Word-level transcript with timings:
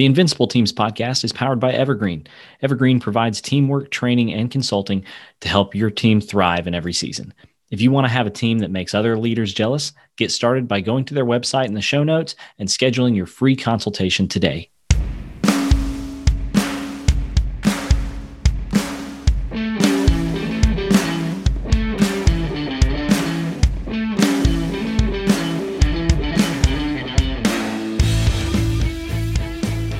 The 0.00 0.06
Invincible 0.06 0.46
Teams 0.46 0.72
podcast 0.72 1.24
is 1.24 1.32
powered 1.34 1.60
by 1.60 1.72
Evergreen. 1.72 2.26
Evergreen 2.62 3.00
provides 3.00 3.42
teamwork, 3.42 3.90
training, 3.90 4.32
and 4.32 4.50
consulting 4.50 5.04
to 5.40 5.48
help 5.50 5.74
your 5.74 5.90
team 5.90 6.22
thrive 6.22 6.66
in 6.66 6.74
every 6.74 6.94
season. 6.94 7.34
If 7.70 7.82
you 7.82 7.90
want 7.90 8.06
to 8.06 8.10
have 8.10 8.26
a 8.26 8.30
team 8.30 8.60
that 8.60 8.70
makes 8.70 8.94
other 8.94 9.18
leaders 9.18 9.52
jealous, 9.52 9.92
get 10.16 10.30
started 10.30 10.66
by 10.66 10.80
going 10.80 11.04
to 11.04 11.12
their 11.12 11.26
website 11.26 11.66
in 11.66 11.74
the 11.74 11.82
show 11.82 12.02
notes 12.02 12.34
and 12.58 12.66
scheduling 12.66 13.14
your 13.14 13.26
free 13.26 13.54
consultation 13.54 14.26
today. 14.26 14.70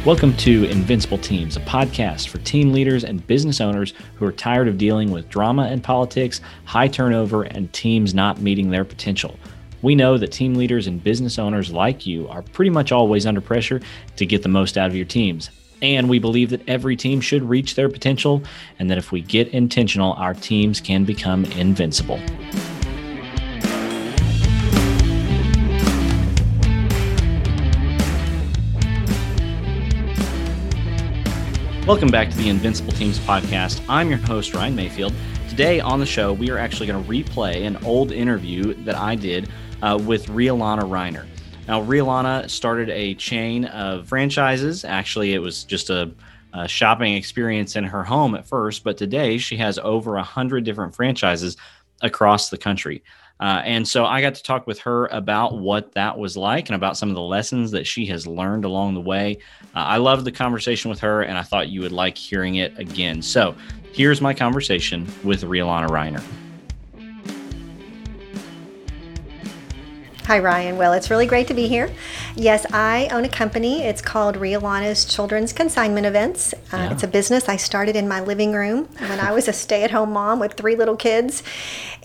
Welcome 0.06 0.34
to 0.38 0.64
Invincible 0.64 1.18
Teams, 1.18 1.58
a 1.58 1.60
podcast 1.60 2.28
for 2.28 2.38
team 2.38 2.72
leaders 2.72 3.04
and 3.04 3.24
business 3.26 3.60
owners 3.60 3.92
who 4.14 4.24
are 4.24 4.32
tired 4.32 4.66
of 4.66 4.78
dealing 4.78 5.10
with 5.10 5.28
drama 5.28 5.64
and 5.64 5.84
politics, 5.84 6.40
high 6.64 6.88
turnover, 6.88 7.42
and 7.42 7.70
teams 7.74 8.14
not 8.14 8.40
meeting 8.40 8.70
their 8.70 8.86
potential. 8.86 9.36
We 9.82 9.94
know 9.94 10.16
that 10.16 10.32
team 10.32 10.54
leaders 10.54 10.86
and 10.86 11.04
business 11.04 11.38
owners 11.38 11.70
like 11.70 12.06
you 12.06 12.26
are 12.28 12.40
pretty 12.40 12.70
much 12.70 12.92
always 12.92 13.26
under 13.26 13.42
pressure 13.42 13.82
to 14.16 14.24
get 14.24 14.42
the 14.42 14.48
most 14.48 14.78
out 14.78 14.88
of 14.88 14.96
your 14.96 15.04
teams. 15.04 15.50
And 15.82 16.08
we 16.08 16.18
believe 16.18 16.48
that 16.48 16.66
every 16.66 16.96
team 16.96 17.20
should 17.20 17.42
reach 17.42 17.74
their 17.74 17.90
potential, 17.90 18.42
and 18.78 18.88
that 18.90 18.96
if 18.96 19.12
we 19.12 19.20
get 19.20 19.48
intentional, 19.48 20.14
our 20.14 20.32
teams 20.32 20.80
can 20.80 21.04
become 21.04 21.44
invincible. 21.44 22.18
Welcome 31.90 32.10
back 32.12 32.30
to 32.30 32.36
the 32.36 32.48
Invincible 32.48 32.92
Teams 32.92 33.18
podcast. 33.18 33.84
I'm 33.88 34.08
your 34.08 34.20
host, 34.20 34.54
Ryan 34.54 34.76
Mayfield. 34.76 35.12
Today 35.48 35.80
on 35.80 35.98
the 35.98 36.06
show, 36.06 36.32
we 36.32 36.48
are 36.48 36.56
actually 36.56 36.86
going 36.86 37.02
to 37.02 37.10
replay 37.10 37.66
an 37.66 37.84
old 37.84 38.12
interview 38.12 38.74
that 38.84 38.94
I 38.94 39.16
did 39.16 39.50
uh, 39.82 39.98
with 40.00 40.28
Rhea 40.28 40.54
Lana 40.54 40.84
Riner. 40.84 41.26
Now, 41.66 41.80
Rhea 41.80 42.04
Lana 42.04 42.48
started 42.48 42.90
a 42.90 43.16
chain 43.16 43.64
of 43.64 44.06
franchises. 44.06 44.84
Actually, 44.84 45.34
it 45.34 45.40
was 45.40 45.64
just 45.64 45.90
a, 45.90 46.12
a 46.54 46.68
shopping 46.68 47.14
experience 47.14 47.74
in 47.74 47.82
her 47.82 48.04
home 48.04 48.36
at 48.36 48.46
first, 48.46 48.84
but 48.84 48.96
today 48.96 49.36
she 49.36 49.56
has 49.56 49.76
over 49.80 50.16
a 50.16 50.22
hundred 50.22 50.62
different 50.62 50.94
franchises 50.94 51.56
across 52.02 52.50
the 52.50 52.56
country. 52.56 53.02
Uh, 53.40 53.62
and 53.64 53.88
so 53.88 54.04
I 54.04 54.20
got 54.20 54.34
to 54.34 54.42
talk 54.42 54.66
with 54.66 54.78
her 54.80 55.06
about 55.06 55.58
what 55.58 55.92
that 55.92 56.18
was 56.18 56.36
like 56.36 56.68
and 56.68 56.76
about 56.76 56.96
some 56.96 57.08
of 57.08 57.14
the 57.14 57.22
lessons 57.22 57.70
that 57.70 57.86
she 57.86 58.04
has 58.06 58.26
learned 58.26 58.64
along 58.64 58.94
the 58.94 59.00
way. 59.00 59.38
Uh, 59.74 59.78
I 59.78 59.96
loved 59.96 60.26
the 60.26 60.32
conversation 60.32 60.90
with 60.90 61.00
her, 61.00 61.22
and 61.22 61.38
I 61.38 61.42
thought 61.42 61.68
you 61.68 61.80
would 61.80 61.92
like 61.92 62.18
hearing 62.18 62.56
it 62.56 62.78
again. 62.78 63.22
So 63.22 63.54
here's 63.92 64.20
my 64.20 64.34
conversation 64.34 65.08
with 65.24 65.42
Rhea 65.44 65.66
Lana 65.66 65.88
Riner. 65.88 66.22
Hi, 70.30 70.38
Ryan. 70.38 70.76
Well, 70.76 70.92
it's 70.92 71.10
really 71.10 71.26
great 71.26 71.48
to 71.48 71.54
be 71.54 71.66
here. 71.66 71.92
Yes, 72.36 72.64
I 72.72 73.08
own 73.10 73.24
a 73.24 73.28
company. 73.28 73.82
It's 73.82 74.00
called 74.00 74.36
Rhea 74.36 74.60
Lana's 74.60 75.04
Children's 75.04 75.52
Consignment 75.52 76.06
Events. 76.06 76.54
Uh, 76.72 76.76
yeah. 76.76 76.92
It's 76.92 77.02
a 77.02 77.08
business 77.08 77.48
I 77.48 77.56
started 77.56 77.96
in 77.96 78.06
my 78.06 78.20
living 78.20 78.52
room 78.52 78.84
when 79.00 79.18
I 79.18 79.32
was 79.32 79.48
a 79.48 79.52
stay 79.52 79.82
at 79.82 79.90
home 79.90 80.12
mom 80.12 80.38
with 80.38 80.52
three 80.52 80.76
little 80.76 80.94
kids 80.94 81.42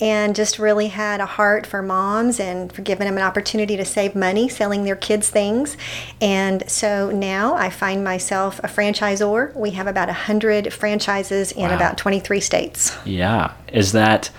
and 0.01 0.35
just 0.35 0.57
really 0.57 0.87
had 0.87 1.21
a 1.21 1.27
heart 1.27 1.67
for 1.67 1.83
moms 1.83 2.39
and 2.39 2.73
for 2.73 2.81
giving 2.81 3.05
them 3.05 3.15
an 3.15 3.21
opportunity 3.21 3.77
to 3.77 3.85
save 3.85 4.15
money 4.15 4.49
selling 4.49 4.85
their 4.85 4.95
kids 4.95 5.29
things. 5.29 5.77
And 6.19 6.67
so 6.67 7.11
now 7.11 7.53
I 7.53 7.69
find 7.69 8.03
myself 8.03 8.57
a 8.63 8.67
franchisor. 8.67 9.55
We 9.55 9.69
have 9.69 9.85
about 9.85 10.07
100 10.07 10.73
franchises 10.73 11.51
in 11.51 11.69
wow. 11.69 11.75
about 11.75 11.99
23 11.99 12.39
states. 12.39 12.97
Yeah. 13.05 13.53
Is 13.71 13.91
that 13.91 14.31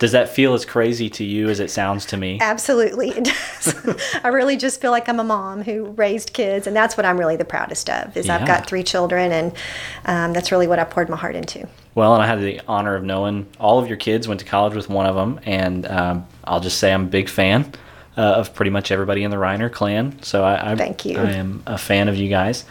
does 0.00 0.12
that 0.12 0.30
feel 0.30 0.54
as 0.54 0.64
crazy 0.64 1.10
to 1.10 1.24
you 1.24 1.50
as 1.50 1.60
it 1.60 1.70
sounds 1.70 2.06
to 2.06 2.16
me? 2.16 2.38
Absolutely, 2.40 3.10
it 3.10 3.24
does. 3.24 4.14
I 4.24 4.28
really 4.28 4.56
just 4.56 4.80
feel 4.80 4.90
like 4.90 5.10
I'm 5.10 5.20
a 5.20 5.24
mom 5.24 5.62
who 5.62 5.90
raised 5.90 6.32
kids, 6.32 6.66
and 6.66 6.74
that's 6.74 6.96
what 6.96 7.04
I'm 7.04 7.18
really 7.18 7.36
the 7.36 7.44
proudest 7.44 7.90
of. 7.90 8.16
Is 8.16 8.26
yeah. 8.26 8.36
I've 8.36 8.46
got 8.46 8.66
three 8.66 8.82
children, 8.82 9.30
and 9.30 9.52
um, 10.06 10.32
that's 10.32 10.50
really 10.50 10.66
what 10.66 10.78
I 10.78 10.84
poured 10.84 11.10
my 11.10 11.18
heart 11.18 11.36
into. 11.36 11.68
Well, 11.94 12.14
and 12.14 12.22
I 12.22 12.26
had 12.26 12.40
the 12.40 12.62
honor 12.66 12.94
of 12.94 13.04
knowing 13.04 13.46
all 13.60 13.78
of 13.78 13.88
your 13.88 13.98
kids. 13.98 14.26
Went 14.26 14.40
to 14.40 14.46
college 14.46 14.74
with 14.74 14.88
one 14.88 15.04
of 15.04 15.14
them, 15.16 15.38
and 15.44 15.86
um, 15.86 16.26
I'll 16.44 16.60
just 16.60 16.78
say 16.78 16.94
I'm 16.94 17.04
a 17.04 17.08
big 17.08 17.28
fan 17.28 17.70
uh, 18.16 18.22
of 18.22 18.54
pretty 18.54 18.70
much 18.70 18.90
everybody 18.90 19.22
in 19.22 19.30
the 19.30 19.36
Riner 19.36 19.70
clan. 19.70 20.22
So 20.22 20.42
I, 20.42 20.72
I, 20.72 20.76
thank 20.76 21.04
you. 21.04 21.18
I 21.18 21.32
am 21.32 21.62
a 21.66 21.76
fan 21.76 22.08
of 22.08 22.16
you 22.16 22.30
guys. 22.30 22.64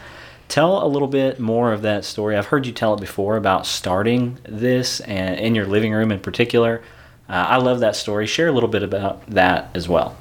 Tell 0.48 0.84
a 0.84 0.88
little 0.88 1.06
bit 1.06 1.38
more 1.38 1.72
of 1.72 1.82
that 1.82 2.04
story. 2.04 2.36
I've 2.36 2.46
heard 2.46 2.66
you 2.66 2.72
tell 2.72 2.94
it 2.94 3.00
before 3.00 3.36
about 3.36 3.66
starting 3.66 4.38
this 4.42 4.98
and 4.98 5.38
in 5.38 5.54
your 5.54 5.66
living 5.66 5.92
room 5.92 6.10
in 6.10 6.18
particular. 6.18 6.82
Uh, 7.30 7.46
I 7.48 7.56
love 7.58 7.80
that 7.80 7.94
story. 7.94 8.26
Share 8.26 8.48
a 8.48 8.52
little 8.52 8.68
bit 8.68 8.82
about 8.82 9.24
that 9.28 9.70
as 9.72 9.88
well. 9.88 10.16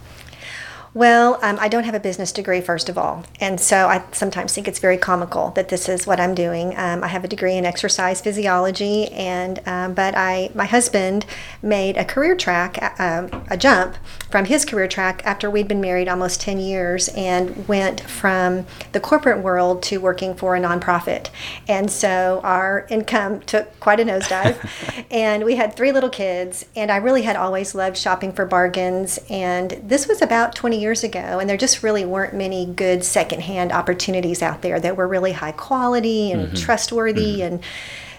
Well, 0.94 1.38
um, 1.44 1.58
I 1.60 1.68
don't 1.68 1.84
have 1.84 1.94
a 1.94 2.00
business 2.00 2.32
degree, 2.32 2.62
first 2.62 2.90
of 2.90 2.98
all. 2.98 3.24
And 3.40 3.60
so 3.60 3.88
I 3.88 4.04
sometimes 4.12 4.56
think 4.56 4.68
it's 4.68 4.80
very 4.80 4.98
comical 4.98 5.52
that 5.52 5.70
this 5.70 5.88
is 5.88 6.08
what 6.08 6.20
I'm 6.20 6.34
doing. 6.34 6.76
Um, 6.78 7.04
I 7.04 7.08
have 7.08 7.24
a 7.24 7.28
degree 7.28 7.56
in 7.56 7.66
exercise 7.66 8.22
physiology, 8.22 9.08
and 9.10 9.62
um, 9.68 9.94
but 9.94 10.16
I, 10.18 10.50
my 10.56 10.66
husband 10.66 11.28
made 11.62 11.96
a 11.96 12.04
career 12.04 12.36
track, 12.36 12.80
uh, 13.00 13.28
a 13.50 13.56
jump 13.56 13.98
from 14.32 14.46
his 14.46 14.66
career 14.66 14.88
track 14.88 15.22
after 15.26 15.50
we'd 15.50 15.68
been 15.68 15.82
married 15.82 16.08
almost 16.08 16.42
10 16.42 16.60
years 16.60 17.08
and 17.10 17.68
went 17.68 18.02
from 18.02 18.66
the 18.92 19.00
corporate 19.00 19.44
world 19.44 19.84
to 19.84 19.98
working 19.98 20.34
for 20.34 20.56
a 20.56 20.60
nonprofit. 20.60 21.30
And 21.68 21.92
so 21.92 22.42
our 22.44 22.88
income 22.90 23.42
took 23.42 23.80
quite 23.80 24.00
a 24.00 24.04
nosedive. 24.04 25.06
and 25.12 25.44
we 25.44 25.56
had 25.56 25.76
three 25.76 25.92
little 25.92 26.10
kids, 26.10 26.66
and 26.76 26.92
I 26.92 26.98
really 26.98 27.22
had 27.22 27.36
always 27.36 27.76
loved 27.76 27.96
shopping 27.96 28.32
for 28.34 28.46
bargains. 28.46 29.20
And 29.30 29.80
this 29.84 30.08
was 30.08 30.22
about 30.24 30.56
20 30.56 30.79
years 30.80 31.04
ago, 31.04 31.40
and 31.40 31.50
there 31.50 31.58
just 31.58 31.84
really 31.84 32.06
weren't 32.06 32.34
many 32.34 32.66
good 32.66 33.04
secondhand 33.04 33.72
opportunities 33.72 34.42
out 34.42 34.62
there 34.62 34.80
that 34.80 34.98
were 34.98 35.08
really 35.08 35.34
high 35.34 35.52
quality 35.52 36.32
and 36.32 36.48
mm-hmm. 36.48 36.56
trustworthy. 36.56 37.38
Mm-hmm. 37.38 37.54
And 37.54 37.64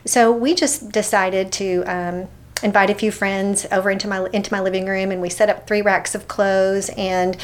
so 0.05 0.31
we 0.31 0.55
just 0.55 0.91
decided 0.91 1.51
to 1.53 1.83
um, 1.85 2.29
invite 2.63 2.91
a 2.91 2.95
few 2.95 3.11
friends 3.11 3.67
over 3.73 3.91
into 3.91 4.07
my 4.09 4.29
into 4.33 4.53
my 4.53 4.61
living 4.61 4.87
room, 4.87 5.11
and 5.11 5.21
we 5.21 5.29
set 5.29 5.49
up 5.49 5.67
three 5.67 5.83
racks 5.83 6.15
of 6.15 6.29
clothes 6.29 6.91
and. 6.97 7.37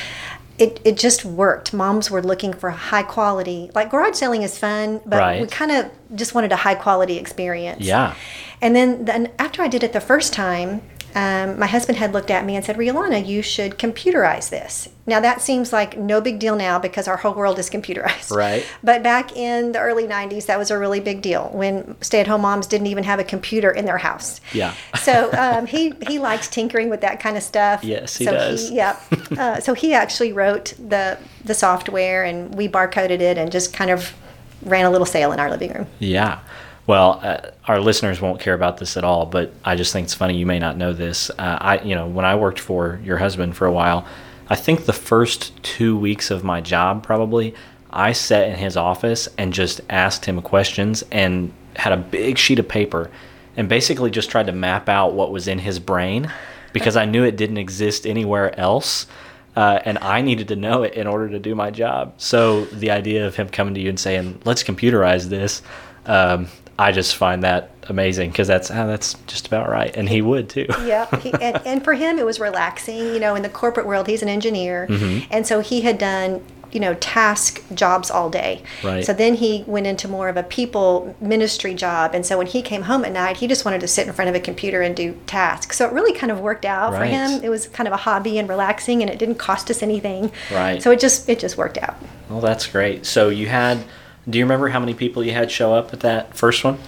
It, 0.59 0.81
it 0.87 0.97
just 0.97 1.23
worked. 1.23 1.75
Moms 1.75 2.11
were 2.11 2.23
looking 2.23 2.55
for 2.55 2.71
high 2.71 3.03
quality. 3.03 3.71
Like 3.75 3.91
garage 3.91 4.17
selling 4.17 4.41
is 4.41 4.57
fun, 4.57 5.03
but 5.05 5.19
right. 5.19 5.43
we 5.43 5.47
kind 5.49 5.71
of 5.71 5.91
just 6.15 6.35
wanted 6.35 6.51
a 6.51 6.57
high 6.57 6.77
quality 6.77 7.19
experience. 7.19 7.83
Yeah. 7.83 8.15
And 8.63 8.75
then, 8.75 9.05
then 9.05 9.33
after 9.39 9.61
I 9.61 9.69
did 9.69 9.85
it 9.85 9.93
the 9.93 10.01
first 10.01 10.33
time, 10.33 10.81
um, 11.17 11.59
my 11.59 11.67
husband 11.67 11.97
had 11.97 12.13
looked 12.13 12.31
at 12.31 12.45
me 12.45 12.57
and 12.57 12.65
said, 12.65 12.77
Rhea 12.77 12.93
Lana, 12.93 13.21
you 13.21 13.41
should 13.41 13.79
computerize 13.79 14.51
this. 14.51 14.91
Now, 15.07 15.19
that 15.21 15.41
seems 15.41 15.73
like 15.73 15.97
no 15.97 16.21
big 16.21 16.39
deal 16.39 16.57
now 16.57 16.79
because 16.79 17.09
our 17.09 17.17
whole 17.17 17.33
world 17.33 17.59
is 17.59 17.71
computerized. 17.71 18.31
Right. 18.31 18.67
But 18.85 19.03
back 19.03 19.35
in 19.35 19.73
the 19.73 19.81
early 19.81 20.07
90s, 20.07 20.45
that 20.47 20.59
was 20.59 20.71
a 20.71 20.79
really 20.79 21.01
big 21.01 21.23
deal 21.23 21.49
when 21.55 21.97
stay 22.03 22.21
at 22.21 22.27
home 22.27 22.43
moms 22.43 22.67
didn't 22.67 22.89
even 22.89 23.03
have 23.05 23.19
a 23.19 23.25
computer 23.25 23.71
in 23.71 23.87
their 23.87 23.97
house. 23.97 24.43
Yeah. 24.53 24.75
so 25.01 25.33
um, 25.33 25.65
he, 25.67 25.95
he 26.07 26.19
likes 26.19 26.49
tinkering 26.49 26.91
with 26.91 27.01
that 27.01 27.19
kind 27.19 27.39
of 27.39 27.43
stuff. 27.43 27.83
Yes, 27.83 28.19
he 28.19 28.27
so 28.27 28.33
does. 28.33 28.69
He, 28.69 28.77
yeah. 28.77 29.01
Uh, 29.37 29.61
so 29.61 29.75
he 29.75 29.93
actually 29.93 30.33
wrote 30.33 30.73
the, 30.79 31.19
the 31.45 31.53
software 31.53 32.25
and 32.25 32.55
we 32.55 32.69
barcoded 32.69 33.21
it 33.21 33.37
and 33.37 33.51
just 33.51 33.73
kind 33.73 33.91
of 33.91 34.15
ran 34.63 34.85
a 34.85 34.91
little 34.91 35.07
sale 35.07 35.33
in 35.33 35.41
our 35.41 35.51
living 35.51 35.73
room. 35.73 35.87
Yeah. 35.99 36.41
Well, 36.87 37.19
uh, 37.23 37.51
our 37.67 37.81
listeners 37.81 38.21
won't 38.21 38.41
care 38.41 38.55
about 38.55 38.79
this 38.79 38.97
at 38.97 39.03
all, 39.03 39.27
but 39.27 39.53
I 39.65 39.75
just 39.75 39.93
think 39.93 40.05
it's 40.05 40.15
funny. 40.15 40.37
You 40.37 40.47
may 40.47 40.61
not 40.61 40.77
know 40.77 40.93
this. 40.93 41.31
Uh, 41.31 41.59
I, 41.61 41.81
you 41.81 41.95
know, 41.97 42.07
when 42.07 42.25
I 42.25 42.37
worked 42.37 42.61
for 42.61 43.01
your 43.03 43.17
husband 43.17 43.57
for 43.57 43.67
a 43.67 43.73
while, 43.73 44.07
I 44.49 44.55
think 44.55 44.87
the 44.87 44.93
first 44.93 45.61
two 45.65 45.97
weeks 45.97 46.31
of 46.31 46.45
my 46.45 46.61
job, 46.61 47.03
probably, 47.03 47.55
I 47.91 48.13
sat 48.13 48.49
in 48.49 48.55
his 48.55 48.77
office 48.77 49.29
and 49.37 49.53
just 49.53 49.81
asked 49.91 50.27
him 50.27 50.41
questions 50.43 51.03
and 51.11 51.53
had 51.75 51.93
a 51.93 51.97
big 51.97 52.39
sheet 52.39 52.59
of 52.61 52.69
paper 52.69 53.11
and 53.57 53.69
basically 53.69 54.11
just 54.11 54.31
tried 54.31 54.47
to 54.47 54.53
map 54.53 54.89
out 54.89 55.15
what 55.15 55.33
was 55.33 55.49
in 55.49 55.59
his 55.59 55.81
brain 55.81 56.31
because 56.73 56.97
I 56.97 57.07
knew 57.07 57.25
it 57.25 57.37
didn't 57.37 57.57
exist 57.57 58.07
anywhere 58.07 58.59
else. 58.59 59.07
Uh, 59.57 59.81
and 59.87 59.97
I 59.99 60.21
needed 60.21 60.49
to 60.49 60.57
know 60.57 60.83
it 60.83 60.95
in 60.95 61.07
order 61.07 61.31
to 61.31 61.39
do 61.39 61.55
my 61.55 61.71
job. 61.71 62.15
So 62.19 62.67
the 62.67 62.91
idea 62.91 63.27
of 63.27 63.35
him 63.35 63.49
coming 63.49 63.73
to 63.75 63.81
you 63.81 63.89
and 63.89 63.99
saying, 63.99 64.43
"Let's 64.45 64.63
computerize 64.63 65.31
this," 65.31 65.63
um, 66.05 66.49
I 66.79 66.93
just 66.93 67.17
find 67.17 67.43
that 67.43 67.71
amazing 67.89 68.31
because 68.31 68.49
that's 68.49 68.71
oh, 68.71 68.87
that's 68.87 69.15
just 69.27 69.47
about 69.47 69.69
right, 69.69 69.95
and 69.97 70.09
he 70.09 70.21
would 70.21 70.49
too. 70.49 70.67
yeah, 70.85 71.07
he, 71.21 71.33
and, 71.33 71.61
and 71.65 71.85
for 71.85 71.95
him 71.95 72.19
it 72.19 72.27
was 72.27 72.39
relaxing. 72.39 72.99
You 72.99 73.21
know, 73.21 73.35
in 73.35 73.43
the 73.43 73.49
corporate 73.49 73.87
world, 73.87 74.07
he's 74.07 74.23
an 74.23 74.29
engineer, 74.29 74.87
mm-hmm. 74.89 75.27
and 75.31 75.47
so 75.47 75.61
he 75.61 75.81
had 75.81 75.99
done 75.99 76.45
you 76.73 76.81
know 76.81 76.95
task 76.95 77.63
jobs 77.75 78.11
all 78.11 78.29
day. 78.29 78.63
Right. 78.85 79.05
So 79.05 79.15
then 79.15 79.35
he 79.35 79.65
went 79.67 79.87
into 79.87 80.09
more 80.09 80.29
of 80.29 80.37
a 80.37 80.43
people 80.43 81.17
ministry 81.19 81.75
job, 81.75 82.15
and 82.15 82.27
so 82.27 82.37
when 82.37 82.47
he 82.47 82.61
came 82.61 82.83
home 82.83 83.07
at 83.07 83.13
night, 83.13 83.39
he 83.39 83.47
just 83.47 83.65
wanted 83.65 83.81
to 83.81 83.89
sit 83.89 84.07
in 84.07 84.13
front 84.13 84.29
of 84.29 84.35
a 84.35 84.41
computer 84.41 84.83
and 84.83 84.95
do 84.95 85.19
tasks. 85.27 85.79
So 85.79 85.87
it 85.87 85.93
really 85.93 86.13
kind 86.13 86.31
of 86.31 86.41
worked 86.41 86.67
out 86.67 86.93
right. 86.93 86.99
for 86.99 87.07
him. 87.07 87.43
It 87.43 87.49
was 87.49 87.69
kind 87.69 87.87
of 87.87 87.95
a 87.95 87.99
hobby 87.99 88.39
and 88.39 88.49
relaxing, 88.49 89.01
and 89.01 89.11
it 89.11 89.19
didn't 89.19 89.37
cost 89.37 89.71
us 89.71 89.83
anything. 89.83 90.31
Right. 90.53 90.83
So 90.83 90.91
it 90.91 91.01
just 91.01 91.27
it 91.29 91.39
just 91.39 91.57
worked 91.57 91.79
out. 91.79 91.97
Well, 92.29 92.41
that's 92.41 92.67
great. 92.67 93.07
So 93.07 93.31
you 93.31 93.47
had 93.47 93.83
Do 94.29 94.39
you 94.39 94.45
remember 94.45 94.69
how 94.69 94.81
many 94.81 94.95
people 94.95 95.23
you 95.25 95.33
had 95.33 95.51
show 95.51 95.75
up 95.75 95.93
at 95.93 96.01
that 96.01 96.35
first 96.37 96.65
one? 96.65 96.79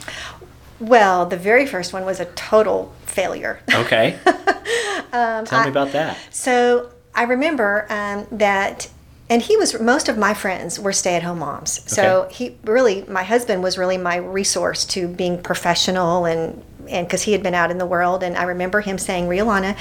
Well, 0.81 1.27
the 1.27 1.37
very 1.37 1.67
first 1.67 1.93
one 1.93 2.05
was 2.05 2.21
a 2.21 2.25
total 2.25 2.93
failure. 3.05 3.61
Okay. 3.73 4.19
Tell 4.25 5.43
me 5.43 5.49
I- 5.51 5.67
about 5.69 5.93
that. 5.93 6.17
So 6.31 6.91
I 7.15 7.23
remember 7.25 7.87
um, 7.91 8.27
that, 8.39 8.89
and 9.31 9.43
he 9.43 9.57
was, 9.57 9.81
most 9.81 10.09
of 10.09 10.17
my 10.19 10.35
friends 10.35 10.79
were 10.79 10.93
stay 10.93 11.15
at 11.17 11.23
home 11.23 11.41
moms. 11.41 11.81
So 11.91 12.23
Okay. 12.23 12.35
he 12.35 12.57
really, 12.65 13.05
my 13.09 13.23
husband 13.25 13.63
was 13.63 13.77
really 13.79 13.99
my 13.99 14.17
resource 14.17 14.85
to 14.87 15.09
being 15.09 15.43
professional 15.43 16.25
and, 16.27 16.63
and 16.89 17.07
because 17.07 17.23
he 17.23 17.33
had 17.33 17.43
been 17.43 17.55
out 17.55 17.71
in 17.71 17.79
the 17.79 17.87
world. 17.87 18.23
And 18.23 18.37
I 18.37 18.45
remember 18.45 18.81
him 18.81 18.99
saying, 18.99 19.29
Rhea 19.29 19.45
Lana, 19.45 19.77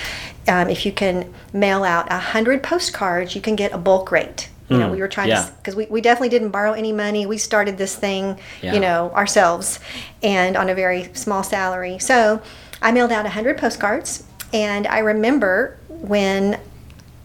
um, 0.48 0.69
if 0.69 0.86
you 0.86 0.92
can 0.92 1.33
mail 1.53 1.83
out 1.83 2.12
a 2.12 2.18
hundred 2.18 2.63
postcards, 2.63 3.36
you 3.36 3.42
can 3.42 3.56
get 3.56 3.71
a 3.71 3.77
bulk 3.77 4.12
rate. 4.12 4.50
You 4.69 4.78
know, 4.78 4.90
Mm, 4.90 4.92
we 4.92 5.00
were 5.00 5.08
trying 5.08 5.30
yeah. 5.30 5.44
to, 5.46 5.52
because 5.54 5.75
we, 5.75 5.86
we 5.90 6.02
definitely 6.02 6.30
didn't 6.30 6.50
borrow 6.50 6.74
any 6.74 6.92
money. 6.92 7.25
We 7.25 7.38
started 7.38 7.78
this 7.78 7.96
thing, 7.96 8.38
Yeah. 8.62 8.74
you 8.74 8.80
know, 8.81 9.12
ourselves 9.12 9.80
and 10.22 10.58
on 10.58 10.69
a 10.69 10.75
very 10.75 11.10
small 11.14 11.42
salary. 11.44 12.00
So 12.00 12.42
I 12.81 12.92
mailed 12.92 13.12
out 13.12 13.24
100 13.24 13.58
postcards. 13.58 14.24
And 14.54 14.86
I 14.88 15.00
remember 15.00 15.78
when 15.90 16.60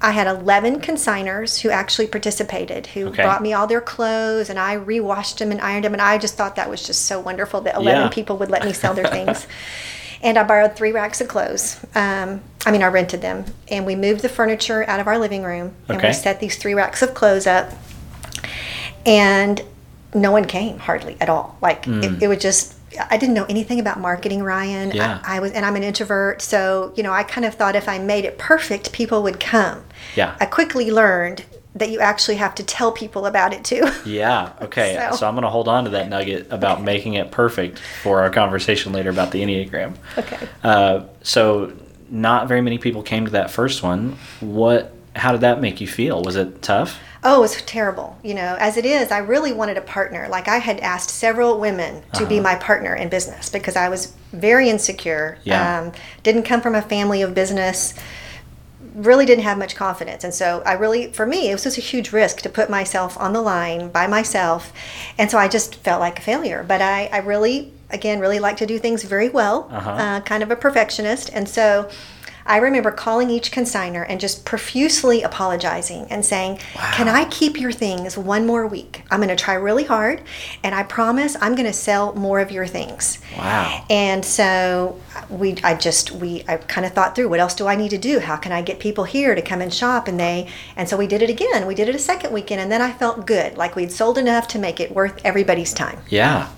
I 0.01 0.11
had 0.13 0.27
11 0.27 0.81
consigners 0.81 1.61
who 1.61 1.71
actually 1.71 2.09
participated, 2.09 2.89
who 2.89 3.09
Okay. 3.09 3.23
brought 3.23 3.43
me 3.43 3.53
all 3.53 3.67
their 3.69 3.81
clothes 3.81 4.51
and 4.51 4.59
I 4.59 4.73
rewashed 4.75 5.39
them 5.39 5.51
and 5.53 5.61
ironed 5.61 5.85
them. 5.85 5.93
And 5.93 6.03
I 6.03 6.19
just 6.19 6.37
thought 6.37 6.57
that 6.57 6.69
was 6.71 6.83
just 6.85 7.07
so 7.07 7.21
wonderful 7.21 7.61
that 7.63 7.75
11 7.77 8.03
Yeah. 8.03 8.09
people 8.09 8.37
would 8.39 8.51
let 8.51 8.65
me 8.65 8.73
sell 8.73 8.95
their 8.95 9.07
things. 9.19 9.47
And 10.23 10.39
I 10.39 10.45
borrowed 10.45 10.77
three 10.77 10.93
racks 10.93 11.21
of 11.21 11.29
clothes. 11.29 11.85
Um, 11.95 12.41
I 12.65 12.71
mean, 12.71 12.83
I 12.83 12.87
rented 12.87 13.21
them. 13.23 13.45
And 13.69 13.85
we 13.85 13.97
moved 13.97 14.23
the 14.23 14.29
furniture 14.29 14.89
out 14.89 15.01
of 15.01 15.07
our 15.09 15.19
living 15.19 15.43
room. 15.43 15.75
And 15.89 15.99
Okay. 15.99 16.09
we 16.09 16.15
set 16.15 16.39
these 16.39 16.57
three 16.57 16.75
racks 16.75 17.03
of 17.03 17.13
clothes 17.13 17.47
up. 17.47 17.73
And 19.05 19.63
no 20.15 20.31
one 20.31 20.45
came 20.45 20.79
hardly 20.79 21.17
at 21.21 21.29
all. 21.29 21.57
Like, 21.61 21.87
it, 21.89 22.23
it 22.23 22.29
would 22.29 22.41
just, 22.41 22.75
I 23.11 23.17
didn't 23.17 23.35
know 23.35 23.47
anything 23.47 23.81
about 23.81 23.99
marketing, 23.99 24.43
Ryan. 24.43 24.93
Yeah. 24.93 25.21
I, 25.25 25.39
I 25.39 25.41
was, 25.41 25.53
and 25.53 25.65
I'm 25.65 25.75
an 25.75 25.83
introvert. 25.83 26.41
So, 26.43 26.93
you 26.97 27.03
know, 27.03 27.13
I 27.13 27.25
kind 27.25 27.45
of 27.45 27.55
thought 27.55 27.75
if 27.75 27.89
I 27.89 27.99
made 27.99 28.25
it 28.25 28.39
perfect, 28.39 28.93
people 28.93 29.23
would 29.25 29.41
come. 29.41 29.83
Yeah. 30.15 30.37
I 30.39 30.47
quickly 30.47 30.91
learned 30.91 31.45
that 31.75 31.91
you 31.91 32.01
actually 32.01 32.37
have 32.37 32.55
to 32.57 32.63
tell 32.63 32.93
people 32.93 33.25
about 33.27 33.53
it 33.55 33.65
too. 33.65 33.87
Yeah. 34.05 34.53
Okay. 34.61 34.95
So, 35.11 35.17
So- 35.17 35.29
I'm 35.29 35.35
going 35.35 35.43
to 35.45 35.49
hold 35.51 35.69
on 35.69 35.85
to 35.85 35.91
that 35.91 36.09
nugget 36.09 36.49
about 36.51 36.83
making 36.83 37.15
it 37.15 37.31
perfect 37.31 37.79
for 38.03 38.21
our 38.21 38.31
conversation 38.31 38.93
later 38.93 39.11
about 39.11 39.31
the 39.31 39.43
Enneagram. 39.43 39.95
Okay. 40.19 40.49
Uh, 40.63 41.05
so 41.23 41.73
not 42.11 42.47
very 42.49 42.61
many 42.61 42.79
people 42.79 43.03
came 43.03 43.25
to 43.25 43.31
that 43.33 43.51
first 43.51 43.83
one. 43.83 44.17
What? 44.41 44.93
How 45.17 45.33
did 45.33 45.43
that 45.43 45.61
make 45.61 45.81
you 45.81 45.87
feel? 45.87 46.23
Was 46.23 46.37
it 46.37 46.63
tough? 46.63 46.99
Oh, 47.25 47.37
it 47.39 47.41
was 47.41 47.63
terrible. 47.63 48.19
You 48.25 48.35
know, 48.35 48.57
as 48.59 48.77
it 48.77 48.85
is, 48.85 49.13
I 49.13 49.19
really 49.19 49.53
wanted 49.53 49.77
a 49.77 49.81
partner. 49.83 50.27
Like 50.29 50.49
I 50.49 50.57
had 50.59 50.81
asked 50.81 51.09
several 51.11 51.59
women 51.61 52.03
to 52.15 52.27
be 52.27 52.39
Uh-huh. 52.39 52.43
my 52.43 52.55
partner 52.57 52.95
in 52.95 53.09
business 53.09 53.49
because 53.49 53.77
I 53.77 53.89
was 53.89 54.13
very 54.33 54.69
insecure. 54.69 55.39
Yeah. 55.45 55.81
Um, 55.81 55.93
didn't 56.23 56.43
come 56.45 56.61
from 56.61 56.75
a 56.75 56.83
family 56.83 57.23
of 57.23 57.33
business. 57.35 57.95
Really 58.95 59.25
didn't 59.27 59.45
have 59.45 59.57
much 59.59 59.75
confidence. 59.75 60.23
And 60.25 60.35
so 60.35 60.63
I 60.67 60.75
really, 60.75 61.13
for 61.13 61.25
me, 61.27 61.51
it 61.51 61.55
was 61.55 61.65
just 61.65 61.79
a 61.79 61.81
huge 61.81 62.13
risk 62.13 62.41
to 62.43 62.49
put 62.49 62.69
myself 62.69 63.17
on 63.19 63.33
the 63.33 63.41
line 63.43 63.89
by 63.91 64.07
myself. 64.07 64.73
And 65.19 65.31
so 65.31 65.39
I 65.39 65.49
just 65.49 65.77
felt 65.77 66.01
like 66.01 66.19
a 66.19 66.23
failure. 66.23 66.65
But 66.67 66.83
I, 66.83 67.07
I 67.13 67.19
really, 67.19 67.73
again, 67.91 68.21
really 68.21 68.39
like 68.39 68.57
to 68.59 68.67
do 68.67 68.79
things 68.79 69.03
very 69.05 69.29
well, 69.31 69.69
Uh-huh. 69.71 69.91
uh, 69.91 70.21
kind 70.21 70.43
of 70.43 70.51
a 70.51 70.57
perfectionist. 70.57 71.31
And 71.33 71.49
so 71.49 71.89
I 72.45 72.57
remember 72.57 72.91
calling 72.91 73.31
each 73.31 73.53
consigner 73.53 74.05
and 74.09 74.19
just 74.21 74.45
profusely 74.45 75.23
apologizing 75.23 76.07
and 76.11 76.27
saying, 76.27 76.59
Can 76.93 77.07
I 77.09 77.25
keep 77.27 77.57
your 77.59 77.71
things 77.71 78.19
one 78.19 78.47
more 78.47 78.67
week? 78.67 79.05
I'm 79.13 79.21
going 79.21 79.29
to 79.29 79.37
try 79.37 79.55
really 79.55 79.85
hard 79.85 80.23
and 80.65 80.75
I 80.75 80.83
promise 80.83 81.37
I'm 81.41 81.55
going 81.55 81.69
to 81.69 81.73
sell 81.73 82.15
more 82.15 82.41
of 82.41 82.51
your 82.51 82.67
things. 82.67 83.21
Wow. 83.39 83.85
And 83.89 84.25
so 84.25 84.99
we, 85.33 85.57
I 85.65 85.75
just, 85.75 86.13
we, 86.13 86.45
I 86.47 86.59
kind 86.59 86.87
of 86.87 86.93
thought 86.93 87.17
through 87.17 87.29
what 87.29 87.41
else 87.41 87.55
do 87.55 87.67
I 87.67 87.75
need 87.75 87.91
to 87.91 87.99
do? 87.99 88.21
How 88.21 88.37
can 88.37 88.53
I 88.53 88.63
get 88.63 88.79
people 88.79 89.05
here 89.05 89.35
to 89.35 89.43
come 89.43 89.61
and 89.61 89.73
shop? 89.73 90.07
And 90.07 90.21
they, 90.21 90.49
and 90.77 90.89
so 90.89 90.97
we 90.97 91.07
did 91.07 91.23
it 91.23 91.31
again. 91.31 91.67
We 91.67 91.75
did 91.75 91.89
it 91.89 91.95
a 91.95 91.99
second 91.99 92.33
weekend 92.33 92.61
and 92.61 92.71
then 92.71 92.83
I 92.83 92.93
felt 92.93 93.27
good, 93.27 93.57
like 93.57 93.75
we'd 93.75 93.93
sold 93.93 94.19
enough 94.19 94.47
to 94.49 94.59
make 94.59 94.79
it 94.79 94.93
worth 94.93 95.21
everybody's 95.25 95.73
time. 95.73 96.01
Yeah. 96.09 96.51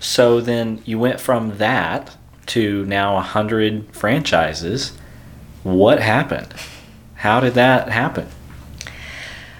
So 0.00 0.40
then 0.40 0.82
you 0.84 0.98
went 0.98 1.20
from 1.20 1.58
that 1.58 2.16
to 2.46 2.84
now 2.86 3.16
a 3.16 3.22
hundred 3.22 3.94
franchises. 3.94 4.96
What 5.62 6.00
happened? 6.00 6.54
How 7.16 7.40
did 7.40 7.54
that 7.54 7.88
happen? 7.88 8.28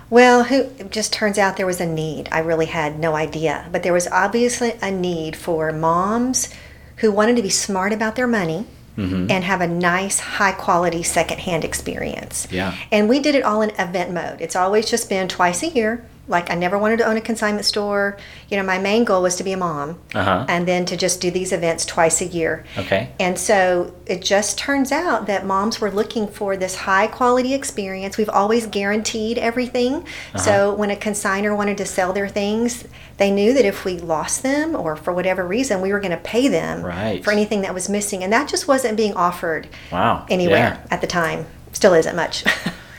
Well, 0.09 0.44
who, 0.44 0.61
it 0.79 0.93
just 0.93 1.12
turns 1.12 1.37
out 1.37 1.56
there 1.56 1.67
was 1.67 1.81
a 1.81 1.87
need. 1.87 2.29
I 2.31 2.38
really 2.38 2.67
had 2.67 2.99
no 2.99 3.17
idea. 3.17 3.69
But 3.73 3.82
there 3.82 3.93
was 3.93 4.06
obviously 4.09 4.75
a 4.81 4.91
need 4.91 5.35
for 5.35 5.73
moms 5.73 6.55
who 6.97 7.13
wanted 7.13 7.37
to 7.37 7.43
be 7.43 7.51
smart 7.51 7.93
about 7.93 8.17
their 8.17 8.27
money 8.27 8.67
Mm-hmm. 8.97 9.31
and 9.31 9.45
have 9.45 9.61
a 9.61 9.67
nice, 9.67 10.21
high 10.21 10.53
quality 10.53 11.03
secondhand 11.03 11.67
experience. 11.67 12.49
Yeah. 12.51 12.75
And 12.91 13.11
we 13.11 13.21
did 13.21 13.35
it 13.35 13.43
all 13.43 13.61
in 13.61 13.69
event 13.79 14.11
mode. 14.11 14.41
It's 14.41 14.57
always 14.57 14.89
just 14.89 15.11
been 15.11 15.29
twice 15.29 15.63
a 15.63 15.67
year. 15.69 16.03
Like, 16.28 16.50
I 16.50 16.55
never 16.56 16.76
wanted 16.76 16.99
to 16.99 17.06
own 17.06 17.17
a 17.17 17.20
consignment 17.20 17.64
store. 17.64 18.17
You 18.49 18.56
know, 18.56 18.62
my 18.64 18.78
main 18.78 19.05
goal 19.05 19.23
was 19.23 19.37
to 19.37 19.44
be 19.44 19.52
a 19.52 19.56
mom 19.56 19.99
Uh-huh. 20.14 20.44
and 20.49 20.67
then 20.67 20.84
to 20.87 20.96
just 20.96 21.20
do 21.20 21.31
these 21.31 21.52
events 21.52 21.84
twice 21.84 22.20
a 22.20 22.25
year. 22.26 22.64
Okay. 22.76 23.11
And 23.20 23.38
so 23.38 23.94
it 24.06 24.23
just 24.23 24.58
turns 24.58 24.90
out 24.90 25.26
that 25.26 25.46
moms 25.46 25.81
were 25.81 25.90
looking 25.90 26.26
for 26.26 26.56
this 26.56 26.75
high 26.76 27.06
quality 27.06 27.55
experience. 27.55 28.17
We've 28.19 28.28
always 28.28 28.67
guaranteed 28.67 29.38
everything. 29.38 29.94
Uh-huh. 29.96 30.38
So 30.38 30.75
when 30.75 30.90
a 30.90 30.96
consigner 30.96 31.56
wanted 31.56 31.78
to 31.78 31.87
sell 31.87 32.12
their 32.12 32.28
things, 32.28 32.84
they 33.19 33.31
knew 33.31 33.52
that 33.55 33.64
if 33.64 33.84
we 33.84 33.99
lost 33.99 34.43
them 34.43 34.75
or 34.75 34.96
for 34.96 35.12
whatever 35.12 35.46
reason, 35.46 35.81
we 35.81 35.93
were 35.93 36.00
going 36.00 36.11
to 36.11 36.17
pay 36.17 36.49
them 36.49 36.82
Right. 36.84 37.23
for 37.25 37.31
anything 37.31 37.61
that 37.62 37.73
was 37.73 37.88
missing. 37.88 38.25
And 38.25 38.32
that 38.32 38.49
just 38.49 38.67
wasn't 38.67 38.96
being 38.96 39.14
offered 39.14 39.69
Wow. 39.93 40.26
anywhere 40.28 40.56
Yeah. 40.81 40.94
at 40.94 41.00
the 41.00 41.06
time. 41.06 41.46
Still 41.73 41.94
isn't 41.94 42.17
much. 42.17 42.44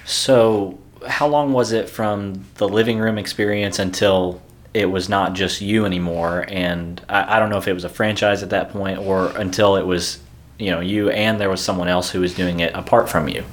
So 0.09 0.77
how 1.05 1.27
long 1.27 1.53
was 1.53 1.71
it 1.71 1.89
from 1.89 2.45
the 2.55 2.67
living 2.67 2.99
room 2.99 3.17
experience 3.17 3.79
until 3.79 4.41
it 4.73 4.85
was 4.85 5.09
not 5.09 5.33
just 5.33 5.61
you 5.61 5.85
anymore? 5.85 6.45
And 6.47 7.01
I, 7.09 7.37
I 7.37 7.39
don't 7.39 7.49
know 7.49 7.57
if 7.57 7.67
it 7.67 7.73
was 7.73 7.83
a 7.83 7.89
franchise 7.89 8.43
at 8.43 8.49
that 8.51 8.71
point 8.71 8.99
or 8.99 9.27
until 9.37 9.75
it 9.75 9.85
was, 9.85 10.19
you 10.57 10.71
know, 10.71 10.79
you 10.79 11.09
and 11.09 11.39
there 11.39 11.49
was 11.49 11.61
someone 11.61 11.87
else 11.87 12.09
who 12.09 12.21
was 12.21 12.33
doing 12.33 12.59
it 12.59 12.73
apart 12.73 13.09
from 13.09 13.27
you. 13.27 13.43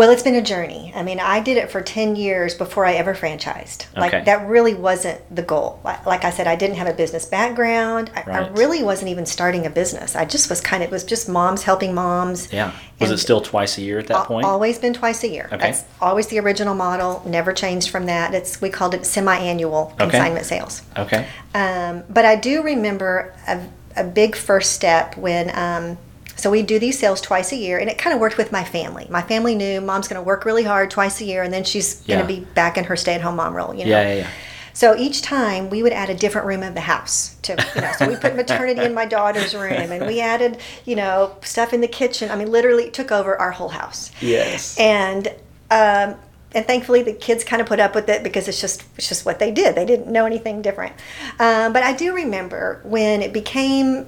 Well, 0.00 0.08
it's 0.08 0.22
been 0.22 0.34
a 0.34 0.40
journey. 0.40 0.94
I 0.96 1.02
mean, 1.02 1.20
I 1.20 1.40
did 1.40 1.58
it 1.58 1.70
for 1.70 1.82
10 1.82 2.16
years 2.16 2.54
before 2.54 2.86
I 2.86 2.94
ever 2.94 3.14
franchised. 3.14 3.84
Like, 3.94 4.14
Okay. 4.14 4.24
that 4.24 4.48
really 4.48 4.72
wasn't 4.72 5.20
the 5.36 5.42
goal. 5.42 5.78
Like, 5.84 6.06
like 6.06 6.24
I 6.24 6.30
said, 6.30 6.46
I 6.46 6.56
didn't 6.56 6.76
have 6.76 6.86
a 6.88 6.94
business 6.94 7.26
background. 7.26 8.10
I, 8.16 8.22
I 8.22 8.48
really 8.48 8.82
wasn't 8.82 9.10
even 9.10 9.26
starting 9.26 9.66
a 9.66 9.68
business. 9.68 10.16
I 10.16 10.24
just 10.24 10.48
was 10.48 10.62
kind 10.62 10.82
of, 10.82 10.88
it 10.88 10.90
was 10.90 11.04
just 11.04 11.28
moms 11.28 11.64
helping 11.64 11.92
moms. 11.92 12.50
Yeah. 12.50 12.72
Was 12.98 13.10
it 13.10 13.18
still 13.18 13.42
twice 13.42 13.76
a 13.76 13.82
year 13.82 13.98
at 13.98 14.06
that 14.06 14.16
al- 14.16 14.24
point? 14.24 14.46
Always 14.46 14.78
been 14.78 14.94
twice 14.94 15.22
a 15.22 15.28
year. 15.28 15.50
Okay. 15.52 15.58
That's 15.58 15.84
always 16.00 16.28
the 16.28 16.38
original 16.38 16.74
model, 16.74 17.22
never 17.26 17.52
changed 17.52 17.90
from 17.90 18.06
that. 18.06 18.32
It's, 18.32 18.58
we 18.58 18.70
called 18.70 18.94
it 18.94 19.04
semi 19.04 19.36
annual 19.36 19.92
Okay. 20.00 20.04
consignment 20.08 20.46
sales. 20.46 20.80
Okay. 20.96 21.26
Um, 21.54 22.04
but 22.08 22.24
I 22.24 22.36
do 22.36 22.62
remember 22.62 23.34
a, 23.46 23.60
a 23.96 24.04
big 24.04 24.34
first 24.34 24.72
step 24.72 25.18
when, 25.18 25.50
um, 25.54 25.98
so 26.40 26.50
we 26.50 26.62
do 26.62 26.78
these 26.78 26.98
sales 26.98 27.20
twice 27.20 27.52
a 27.52 27.56
year, 27.56 27.78
and 27.78 27.88
it 27.90 27.98
kind 27.98 28.14
of 28.14 28.20
worked 28.20 28.38
with 28.38 28.50
my 28.50 28.64
family. 28.64 29.06
My 29.10 29.22
family 29.22 29.54
knew 29.54 29.80
mom's 29.80 30.08
going 30.08 30.20
to 30.20 30.26
work 30.26 30.44
really 30.44 30.64
hard 30.64 30.90
twice 30.90 31.20
a 31.20 31.24
year, 31.24 31.42
and 31.42 31.52
then 31.52 31.64
she's 31.64 31.96
going 32.02 32.20
to 32.20 32.26
be 32.26 32.40
back 32.40 32.76
in 32.78 32.84
her 32.84 32.96
stay-at-home 32.96 33.36
mom 33.36 33.54
role. 33.54 33.74
You 33.74 33.84
know. 33.84 33.90
Yeah, 33.90 34.02
yeah, 34.08 34.14
yeah. 34.14 34.30
So 34.72 34.96
each 34.96 35.20
time 35.22 35.68
we 35.68 35.82
would 35.82 35.92
add 35.92 36.10
a 36.10 36.14
different 36.14 36.46
room 36.46 36.62
of 36.62 36.74
the 36.74 36.80
house 36.80 37.34
to, 37.42 37.52
you 37.74 37.80
know, 37.80 37.92
so 37.98 38.08
we 38.08 38.16
put 38.16 38.36
maternity 38.36 38.82
in 38.82 38.94
my 38.94 39.04
daughter's 39.04 39.54
room, 39.54 39.72
and 39.72 40.06
we 40.06 40.20
added, 40.20 40.58
you 40.84 40.96
know, 40.96 41.36
stuff 41.42 41.72
in 41.72 41.80
the 41.80 41.88
kitchen. 41.88 42.30
I 42.30 42.36
mean, 42.36 42.50
literally 42.50 42.84
it 42.84 42.94
took 42.94 43.10
over 43.10 43.36
our 43.36 43.50
whole 43.50 43.68
house 43.68 44.10
Yes. 44.20 44.78
and 44.78 45.28
um, 45.70 46.14
and 46.52 46.66
thankfully 46.66 47.02
the 47.02 47.12
kids 47.12 47.44
kind 47.44 47.60
of 47.60 47.68
put 47.68 47.78
up 47.80 47.94
with 47.94 48.08
it 48.08 48.22
because 48.22 48.48
it's 48.48 48.60
just 48.60 48.84
it's 48.96 49.08
just 49.08 49.26
what 49.26 49.38
they 49.38 49.50
did. 49.50 49.74
They 49.74 49.84
didn't 49.84 50.06
know 50.06 50.24
anything 50.24 50.62
different. 50.62 50.94
Um, 51.38 51.72
but 51.72 51.82
I 51.82 51.92
do 51.92 52.14
remember 52.14 52.80
when 52.84 53.22
it 53.22 53.32
became 53.32 54.06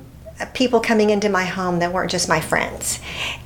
people 0.54 0.80
coming 0.80 1.10
into 1.10 1.28
my 1.28 1.44
home 1.44 1.78
that 1.78 1.92
weren't 1.92 2.10
just 2.10 2.28
my 2.28 2.40
friends, 2.40 3.00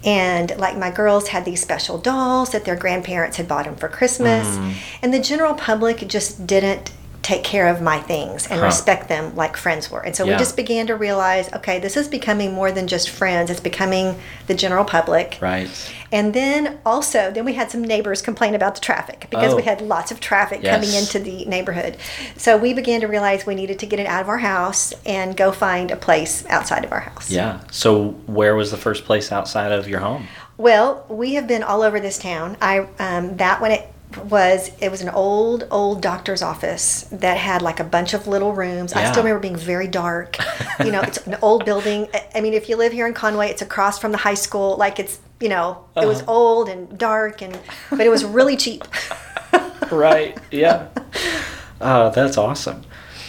and 0.05 0.57
like 0.59 0.76
my 0.76 0.90
girls 0.90 1.28
had 1.28 1.45
these 1.45 1.61
special 1.61 1.99
dolls 1.99 2.50
that 2.50 2.64
their 2.64 2.76
grandparents 2.76 3.37
had 3.37 3.49
bought 3.49 3.64
them 3.64 3.76
for 3.76 3.88
Christmas, 3.88 4.47
mm. 4.57 4.75
and 5.02 5.12
the 5.12 5.21
general 5.21 5.55
public 5.55 6.07
just 6.09 6.47
didn't 6.47 6.93
take 7.26 7.42
care 7.42 7.66
of 7.66 7.83
my 7.83 7.99
things 7.99 8.47
and 8.47 8.61
Huh. 8.61 8.66
respect 8.66 9.09
them 9.09 9.35
like 9.35 9.56
friends 9.56 9.90
were. 9.90 9.99
And 9.99 10.14
so 10.14 10.25
Yeah. 10.25 10.35
we 10.35 10.38
just 10.38 10.54
began 10.54 10.87
to 10.87 10.95
realize, 10.95 11.52
okay, 11.52 11.80
this 11.80 11.97
is 11.97 12.06
becoming 12.06 12.52
more 12.54 12.71
than 12.71 12.87
just 12.87 13.11
friends. 13.11 13.50
It's 13.50 13.59
becoming 13.59 14.14
the 14.47 14.54
general 14.54 14.85
public. 14.85 15.37
Right. 15.40 15.68
And 16.12 16.33
then 16.35 16.78
also, 16.87 17.33
then 17.33 17.45
we 17.45 17.54
had 17.54 17.68
some 17.68 17.83
neighbors 17.83 18.23
complain 18.23 18.54
about 18.54 18.76
the 18.76 18.80
traffic 18.80 19.26
because 19.28 19.54
Oh. 19.54 19.56
we 19.56 19.64
had 19.64 19.80
lots 19.80 20.12
of 20.12 20.21
traffic 20.21 20.62
coming 20.62 20.92
into 20.95 21.18
the 21.18 21.45
neighborhood. 21.47 21.97
So 22.37 22.56
we 22.56 22.73
began 22.73 23.00
to 23.00 23.09
realize 23.09 23.45
we 23.45 23.56
needed 23.56 23.80
to 23.80 23.87
get 23.87 23.99
it 23.99 24.06
out 24.06 24.21
of 24.23 24.28
our 24.28 24.38
house 24.38 24.95
and 25.04 25.37
go 25.37 25.50
find 25.50 25.90
a 25.90 25.97
place 25.97 26.45
outside 26.49 26.85
of 26.85 26.92
our 26.92 27.00
house. 27.00 27.28
Yeah. 27.28 27.59
So 27.73 28.14
where 28.26 28.54
was 28.54 28.71
the 28.71 28.76
first 28.76 29.04
place 29.04 29.33
outside 29.33 29.73
of 29.73 29.88
your 29.88 29.99
home? 29.99 30.28
Well, 30.59 31.04
we 31.09 31.35
have 31.35 31.49
been 31.49 31.64
all 31.64 31.83
over 31.83 31.99
this 31.99 32.18
town. 32.18 32.56
I 32.62 32.87
um, 33.00 33.37
that 33.38 33.61
when 33.61 33.73
it 33.73 33.88
was 34.18 34.70
it 34.80 34.90
was 34.90 35.00
an 35.02 35.08
old 35.11 35.66
old 35.70 36.00
doctor's 36.02 36.42
office 36.42 37.02
that 37.12 37.37
had 37.37 37.62
like 37.62 37.80
a 37.80 37.85
bunch 37.85 38.14
of 38.14 38.26
little 38.26 38.52
rooms. 38.54 38.92
I 38.92 39.11
still 39.11 39.23
remember 39.23 39.40
being 39.40 39.56
very 39.56 39.88
dark. 39.88 40.37
You 40.85 40.92
know, 40.92 41.00
it's 41.02 41.18
an 41.26 41.37
old 41.42 41.64
building. 41.64 42.08
I- 42.35 42.40
mean, 42.40 42.54
if 42.54 42.68
you 42.68 42.76
live 42.76 42.92
here 42.92 43.06
in 43.06 43.14
Conway, 43.14 43.49
it's 43.50 43.62
across 43.62 43.99
from 43.99 44.12
the 44.12 44.18
high 44.18 44.35
school. 44.35 44.76
Like 44.76 44.99
it's 44.99 45.18
you 45.40 45.49
know, 45.49 45.85
it 45.96 46.06
was 46.06 46.23
Uh-huh. 46.23 46.32
old 46.32 46.68
and 46.68 46.96
dark 46.99 47.42
and 47.42 47.58
but 47.90 48.00
it 48.00 48.08
was 48.11 48.25
really 48.25 48.56
cheap. 48.56 48.85
right. 49.90 50.37
Yeah. 50.50 50.88
Uh, 51.80 52.08
that's 52.11 52.37
awesome. 52.38 52.82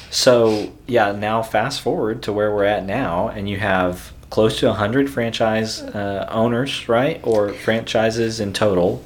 So 0.10 0.72
yeah, 0.88 1.12
now 1.12 1.42
fast 1.42 1.82
forward 1.82 2.24
to 2.24 2.34
where 2.34 2.54
we're 2.56 2.64
at 2.64 2.86
now, 2.86 3.28
and 3.28 3.50
you 3.50 3.58
have 3.58 4.14
close 4.30 4.60
to 4.60 4.72
hundred 4.74 5.10
franchise 5.10 5.82
uh, 5.82 6.28
owners, 6.32 6.88
right, 6.90 7.20
or 7.24 7.54
franchises 7.54 8.40
in 8.40 8.54
total. 8.54 9.04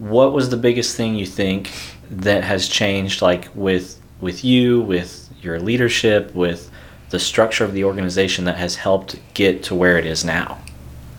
What 0.00 0.32
was 0.32 0.48
the 0.48 0.56
biggest 0.56 0.96
thing 0.96 1.14
you 1.14 1.26
think 1.26 1.70
that 2.10 2.42
has 2.42 2.68
changed, 2.68 3.20
like 3.20 3.48
with 3.54 4.00
with 4.20 4.42
you, 4.44 4.80
with 4.80 5.28
your 5.42 5.60
leadership, 5.60 6.34
with 6.34 6.70
the 7.10 7.18
structure 7.18 7.64
of 7.64 7.74
the 7.74 7.84
organization 7.84 8.44
that 8.46 8.56
has 8.56 8.76
helped 8.76 9.16
get 9.34 9.62
to 9.64 9.74
where 9.74 9.98
it 9.98 10.06
is 10.06 10.24
now? 10.24 10.58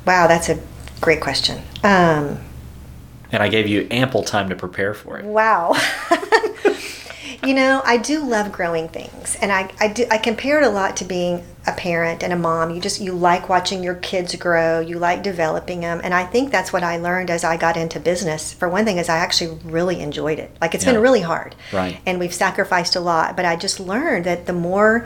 Wow, 0.05 0.25
that's 0.27 0.49
a 0.49 0.59
great 0.99 1.21
question. 1.21 1.61
Um, 1.83 2.39
And 3.31 3.41
I 3.43 3.49
gave 3.49 3.67
you 3.67 3.87
ample 3.91 4.23
time 4.23 4.49
to 4.49 4.55
prepare 4.55 4.93
for 4.93 5.19
it. 5.19 5.25
Wow. 5.25 5.73
you 7.45 7.53
know, 7.53 7.81
I 7.85 7.97
do 7.97 8.23
love 8.25 8.51
growing 8.51 8.89
things, 8.89 9.37
and 9.41 9.51
I, 9.51 9.71
I 9.79 9.87
do 9.89 10.05
I 10.11 10.17
compare 10.17 10.59
it 10.61 10.65
a 10.65 10.69
lot 10.69 10.97
to 10.97 11.05
being 11.05 11.43
a 11.67 11.71
parent 11.73 12.23
and 12.23 12.33
a 12.33 12.35
mom. 12.35 12.71
You 12.71 12.81
just 12.81 12.99
you 12.99 13.13
like 13.13 13.47
watching 13.47 13.83
your 13.83 13.95
kids 13.95 14.35
grow, 14.35 14.79
you 14.79 14.97
like 14.97 15.21
developing 15.21 15.81
them, 15.81 16.01
and 16.03 16.13
I 16.13 16.23
think 16.25 16.51
that's 16.51 16.73
what 16.73 16.83
I 16.83 16.97
learned 16.97 17.29
as 17.29 17.43
I 17.43 17.55
got 17.57 17.77
into 17.77 17.99
business. 17.99 18.51
For 18.53 18.67
one 18.67 18.83
thing, 18.85 18.97
is 18.97 19.09
I 19.09 19.17
actually 19.17 19.59
really 19.63 19.99
enjoyed 20.01 20.39
it. 20.39 20.55
Like 20.59 20.73
it's 20.73 20.83
Yeah. 20.85 20.93
been 20.93 21.01
really 21.01 21.21
hard, 21.21 21.55
Right. 21.71 21.99
And 22.05 22.19
we've 22.19 22.33
sacrificed 22.33 22.95
a 22.95 22.99
lot, 22.99 23.35
but 23.35 23.45
I 23.45 23.55
just 23.55 23.79
learned 23.79 24.25
that 24.25 24.47
the 24.47 24.53
more 24.53 25.05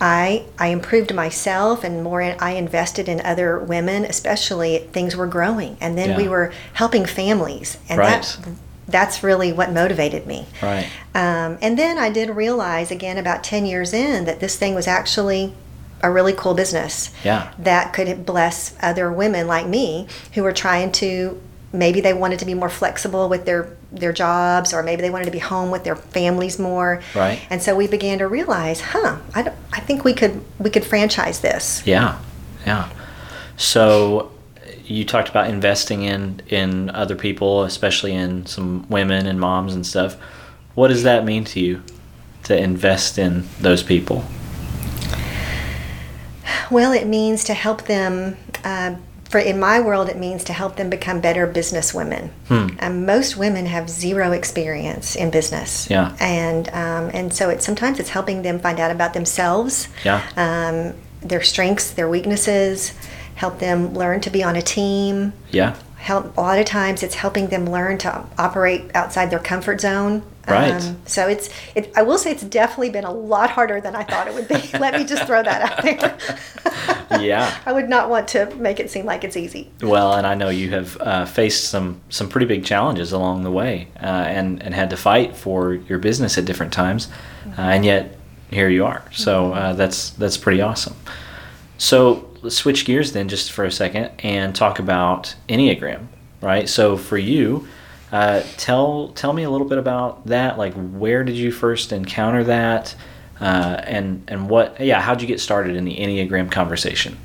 I 0.00 0.44
I 0.58 0.68
improved 0.68 1.14
myself 1.14 1.84
and 1.84 2.02
more 2.02 2.22
I 2.22 2.50
invested 2.52 3.08
in 3.08 3.20
other 3.20 3.58
women, 3.58 4.04
especially 4.04 4.88
things 4.92 5.16
were 5.16 5.26
growing, 5.26 5.76
and 5.80 5.96
then 5.98 6.16
we 6.16 6.28
were 6.28 6.52
helping 6.74 7.06
families, 7.06 7.78
and 7.88 7.98
Right. 7.98 8.22
that 8.22 8.38
that's 8.88 9.22
really 9.22 9.52
what 9.52 9.72
motivated 9.72 10.26
me. 10.26 10.46
Right. 10.60 10.86
Um, 11.14 11.56
and 11.62 11.78
then 11.78 11.98
I 11.98 12.10
did 12.10 12.30
realize 12.30 12.90
again 12.90 13.16
about 13.16 13.42
10 13.44 13.64
years 13.64 13.92
in 13.92 14.24
that 14.26 14.40
this 14.40 14.56
thing 14.56 14.74
was 14.74 14.86
actually 14.88 15.54
a 16.02 16.10
really 16.10 16.32
cool 16.32 16.54
business 16.54 17.10
Yeah. 17.24 17.52
that 17.60 17.92
could 17.92 18.26
bless 18.26 18.74
other 18.82 19.12
women 19.12 19.46
like 19.46 19.66
me 19.66 20.08
who 20.34 20.42
were 20.42 20.52
trying 20.52 20.92
to 20.92 21.40
maybe 21.72 22.00
they 22.02 22.12
wanted 22.12 22.38
to 22.40 22.44
be 22.44 22.54
more 22.54 22.68
flexible 22.68 23.28
with 23.28 23.44
their 23.46 23.68
their 23.92 24.12
jobs 24.12 24.72
or 24.74 24.82
maybe 24.82 25.00
they 25.02 25.10
wanted 25.10 25.24
to 25.26 25.30
be 25.30 25.38
home 25.38 25.70
with 25.70 25.84
their 25.84 25.96
families 25.96 26.58
more 26.58 27.02
Right. 27.14 27.40
and 27.50 27.62
so 27.62 27.74
we 27.74 27.86
began 27.86 28.18
to 28.18 28.26
realize 28.28 28.80
huh 28.80 29.18
I, 29.34 29.52
I 29.72 29.80
think 29.80 30.04
we 30.04 30.12
could 30.12 30.42
we 30.58 30.70
could 30.70 30.84
franchise 30.84 31.40
this 31.40 31.82
Yeah, 31.86 32.18
yeah. 32.66 32.88
So 33.56 34.32
you 34.84 35.04
talked 35.04 35.28
about 35.28 35.48
investing 35.48 36.02
in 36.02 36.40
in 36.48 36.90
other 36.90 37.14
people, 37.16 37.62
especially 37.64 38.12
in 38.12 38.46
some 38.46 38.86
women 38.88 39.26
and 39.26 39.38
moms 39.38 39.74
and 39.74 39.86
stuff. 39.86 40.16
What 40.74 40.88
does 40.88 41.02
that 41.04 41.24
mean 41.24 41.44
to 41.44 41.60
you 41.60 41.82
to 42.44 42.56
invest 42.56 43.18
in 43.18 43.44
those 43.60 43.82
people? 43.82 44.24
Well, 46.70 46.92
it 46.92 47.06
means 47.06 47.44
to 47.44 47.54
help 47.54 47.82
them. 47.82 48.36
Uh, 48.64 48.96
for 49.30 49.38
in 49.38 49.58
my 49.58 49.80
world, 49.80 50.10
it 50.10 50.18
means 50.18 50.44
to 50.44 50.52
help 50.52 50.76
them 50.76 50.90
become 50.90 51.20
better 51.22 51.46
business 51.46 51.94
women. 51.94 52.30
Hmm. 52.48 52.66
Um, 52.80 53.06
most 53.06 53.34
women 53.38 53.64
have 53.64 53.88
zero 53.88 54.32
experience 54.32 55.16
in 55.16 55.30
business. 55.30 55.88
Yeah. 55.88 56.14
and 56.20 56.68
um, 56.68 57.10
and 57.14 57.32
so 57.32 57.48
it's 57.48 57.64
sometimes 57.64 57.98
it's 57.98 58.10
helping 58.10 58.42
them 58.42 58.58
find 58.58 58.78
out 58.78 58.90
about 58.90 59.14
themselves, 59.14 59.88
Yeah. 60.04 60.20
um, 60.36 60.94
their 61.26 61.42
strengths, 61.42 61.90
their 61.92 62.08
weaknesses, 62.10 62.92
help 63.36 63.58
them 63.58 63.94
learn 63.94 64.20
to 64.20 64.28
be 64.30 64.42
on 64.44 64.54
a 64.56 64.62
team. 64.62 65.32
Yeah, 65.50 65.76
Help 66.02 66.36
a 66.36 66.40
lot 66.40 66.58
of 66.58 66.64
times 66.66 67.04
it's 67.04 67.14
helping 67.14 67.46
them 67.46 67.64
learn 67.70 67.96
to 67.98 68.26
operate 68.36 68.90
outside 68.92 69.30
their 69.30 69.38
comfort 69.38 69.80
zone. 69.80 70.22
Um, 70.48 70.54
Right. 70.54 70.94
so 71.06 71.28
it's 71.28 71.48
it, 71.76 71.92
I 71.94 72.02
will 72.02 72.18
say 72.18 72.32
it's 72.32 72.42
definitely 72.42 72.90
been 72.90 73.04
a 73.04 73.12
lot 73.12 73.50
harder 73.50 73.80
than 73.80 73.94
I 73.94 74.02
thought 74.02 74.26
it 74.26 74.34
would 74.34 74.48
be. 74.48 74.60
Let 74.78 74.94
me 74.94 75.04
just 75.04 75.24
throw 75.26 75.42
that 75.44 75.60
out 75.70 75.82
there. 75.82 76.18
Yeah. 77.20 77.54
I 77.66 77.72
would 77.72 77.88
not 77.90 78.08
want 78.08 78.26
to 78.28 78.46
make 78.56 78.80
it 78.80 78.90
seem 78.90 79.04
like 79.04 79.22
it's 79.22 79.36
easy. 79.36 79.70
Well, 79.82 80.14
and 80.14 80.26
I 80.26 80.34
know 80.34 80.48
you 80.48 80.70
have 80.70 80.96
uh, 81.00 81.24
faced 81.26 81.68
some 81.68 82.00
some 82.08 82.28
pretty 82.28 82.46
big 82.46 82.64
challenges 82.64 83.12
along 83.12 83.44
the 83.44 83.50
way, 83.50 83.88
uh, 84.02 84.06
and 84.06 84.62
and 84.62 84.74
had 84.74 84.90
to 84.90 84.96
fight 84.96 85.36
for 85.36 85.74
your 85.74 85.98
business 85.98 86.38
at 86.38 86.46
different 86.46 86.72
times, 86.72 87.08
uh, 87.58 87.60
and 87.60 87.84
yet 87.84 88.16
here 88.50 88.68
you 88.70 88.86
are. 88.86 89.02
So 89.12 89.52
uh, 89.52 89.72
that's 89.74 90.10
that's 90.10 90.38
pretty 90.38 90.62
awesome. 90.62 90.96
So 91.78 92.28
let's 92.42 92.56
switch 92.56 92.84
gears 92.84 93.12
then 93.12 93.28
just 93.28 93.52
for 93.52 93.64
a 93.64 93.70
second 93.70 94.10
and 94.18 94.54
talk 94.54 94.78
about 94.78 95.34
Enneagram, 95.48 96.06
right? 96.40 96.68
So 96.68 96.96
for 96.96 97.16
you, 97.16 97.66
uh, 98.10 98.42
tell 98.58 99.08
tell 99.08 99.32
me 99.32 99.44
a 99.44 99.50
little 99.50 99.66
bit 99.66 99.78
about 99.78 100.26
that. 100.26 100.58
Like, 100.58 100.74
where 100.74 101.24
did 101.24 101.36
you 101.36 101.50
first 101.50 101.92
encounter 101.92 102.44
that, 102.44 102.94
uh, 103.40 103.80
and 103.84 104.24
and 104.28 104.50
what? 104.50 104.78
Yeah, 104.80 105.00
how'd 105.00 105.22
you 105.22 105.28
get 105.28 105.40
started 105.40 105.76
in 105.76 105.84
the 105.84 105.96
Enneagram 105.96 106.50
conversation? 106.50 107.16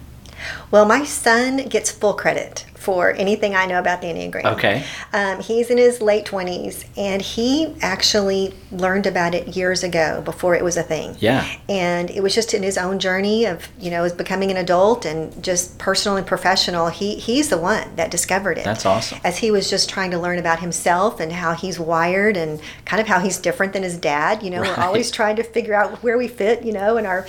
Well, 0.72 0.86
my 0.86 1.04
son 1.04 1.68
gets 1.68 1.92
full 1.92 2.14
credit 2.14 2.66
for 2.88 3.12
anything 3.12 3.54
I 3.54 3.66
know 3.66 3.80
about 3.80 4.00
the 4.00 4.08
Enneagram. 4.08 4.46
Okay. 4.54 4.82
Um, 5.12 5.42
he's 5.42 5.70
in 5.70 5.78
his 5.78 6.02
late 6.02 6.24
20s, 6.26 6.86
and 6.96 7.22
he 7.22 7.76
actually 7.82 8.54
learned 8.72 9.06
about 9.06 9.36
it 9.36 9.58
years 9.58 9.84
ago 9.84 10.22
before 10.24 10.56
it 10.56 10.64
was 10.64 10.78
a 10.78 10.84
thing. 10.84 11.18
Yeah. 11.20 11.46
And 11.68 12.10
it 12.10 12.24
was 12.24 12.34
just 12.34 12.54
in 12.54 12.64
his 12.64 12.78
own 12.78 12.98
journey 13.00 13.44
of, 13.44 13.68
you 13.78 13.92
know, 13.92 14.06
as 14.06 14.14
becoming 14.14 14.52
an 14.52 14.56
adult 14.56 15.04
and 15.04 15.44
just 15.44 15.78
personal 15.78 16.16
and 16.18 16.26
professional. 16.26 16.88
He 16.88 17.16
he's 17.16 17.50
the 17.50 17.58
one 17.58 17.94
that 17.98 18.10
discovered 18.10 18.58
it. 18.58 18.64
That's 18.64 18.86
awesome. 18.86 19.20
As 19.22 19.38
he 19.40 19.52
was 19.52 19.70
just 19.70 19.90
trying 19.90 20.12
to 20.12 20.18
learn 20.18 20.40
about 20.40 20.62
himself 20.62 21.20
and 21.20 21.34
how 21.34 21.56
he's 21.56 21.78
wired 21.78 22.38
and 22.38 22.62
kind 22.86 23.02
of 23.02 23.08
how 23.08 23.20
he's 23.20 23.38
different 23.38 23.74
than 23.74 23.84
his 23.84 23.98
dad. 23.98 24.44
You 24.44 24.52
know, 24.52 24.62
Right. 24.62 24.78
we're 24.78 24.84
always 24.86 25.12
trying 25.12 25.36
to 25.36 25.44
figure 25.44 25.74
out 25.74 26.02
where 26.04 26.18
we 26.18 26.30
fit, 26.30 26.64
you 26.64 26.72
know, 26.72 26.96
and 26.96 27.06
our, 27.06 27.28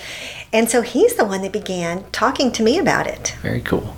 and 0.53 0.69
so 0.69 0.81
he's 0.83 1.15
the 1.15 1.25
one 1.25 1.41
that 1.41 1.51
began 1.51 2.05
talking 2.13 2.49
to 2.53 2.63
me 2.63 2.79
about 2.79 3.07
it. 3.07 3.35
Very 3.41 3.59
cool. 3.59 3.93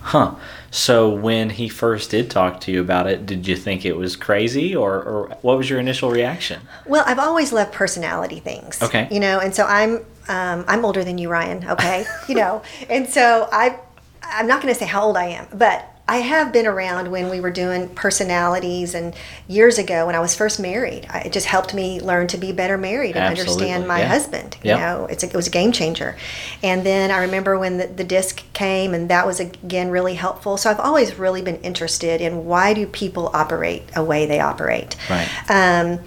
Huh. 0.00 0.34
So 0.70 1.08
when 1.08 1.50
he 1.50 1.68
first 1.68 2.10
did 2.10 2.30
talk 2.30 2.60
to 2.62 2.72
you 2.72 2.80
about 2.80 3.06
it, 3.06 3.26
did 3.26 3.46
you 3.46 3.56
think 3.56 3.84
it 3.84 3.96
was 3.96 4.16
crazy 4.16 4.76
or, 4.76 5.02
or 5.02 5.28
what 5.40 5.56
was 5.56 5.70
your 5.70 5.80
initial 5.80 6.10
reaction? 6.10 6.60
Well, 6.86 7.04
I've 7.06 7.18
always 7.18 7.52
loved 7.52 7.72
personality 7.72 8.40
things. 8.40 8.82
Okay. 8.82 9.08
You 9.10 9.20
know, 9.20 9.40
and 9.40 9.54
so 9.54 9.64
I'm 9.64 10.04
um, 10.28 10.64
I'm 10.68 10.84
older 10.84 11.04
than 11.04 11.16
you, 11.16 11.30
Ryan. 11.30 11.66
Okay. 11.70 12.04
you 12.28 12.34
know, 12.34 12.62
and 12.90 13.08
so 13.08 13.48
I 13.50 13.78
I'm 14.22 14.46
not 14.46 14.60
going 14.60 14.72
to 14.72 14.78
say 14.78 14.86
how 14.86 15.04
old 15.04 15.16
I 15.16 15.26
am, 15.26 15.46
but 15.54 15.88
I 16.08 16.16
have 16.16 16.52
been 16.52 16.66
around 16.66 17.10
when 17.10 17.28
we 17.28 17.38
were 17.40 17.50
doing 17.50 17.90
personalities 17.90 18.94
and 18.94 19.14
years 19.46 19.78
ago 19.78 20.06
when 20.06 20.14
I 20.14 20.20
was 20.20 20.34
first 20.34 20.58
married. 20.58 21.06
I, 21.10 21.20
it 21.20 21.32
just 21.32 21.46
helped 21.46 21.74
me 21.74 22.00
learn 22.00 22.26
to 22.28 22.38
be 22.38 22.50
better 22.50 22.78
married 22.78 23.14
and 23.14 23.24
Absolutely, 23.24 23.66
understand 23.66 23.86
my 23.86 24.00
yeah. 24.00 24.08
husband. 24.08 24.56
You 24.62 24.74
know, 24.74 25.06
it's 25.10 25.22
a, 25.22 25.26
it 25.26 25.36
was 25.36 25.46
a 25.46 25.50
game 25.50 25.70
changer. 25.70 26.16
And 26.62 26.84
then 26.84 27.10
I 27.10 27.18
remember 27.18 27.58
when 27.58 27.76
the, 27.76 27.86
the 27.86 28.04
disc 28.04 28.42
came, 28.54 28.94
and 28.94 29.10
that 29.10 29.26
was 29.26 29.38
again 29.38 29.90
really 29.90 30.14
helpful. 30.14 30.56
So 30.56 30.70
I've 30.70 30.80
always 30.80 31.18
really 31.18 31.42
been 31.42 31.60
interested 31.60 32.20
in 32.22 32.46
why 32.46 32.72
do 32.72 32.86
people 32.86 33.30
operate 33.34 33.82
a 33.94 34.02
way 34.02 34.24
they 34.24 34.40
operate. 34.40 34.96
Right. 35.10 35.28
Um, 35.50 36.00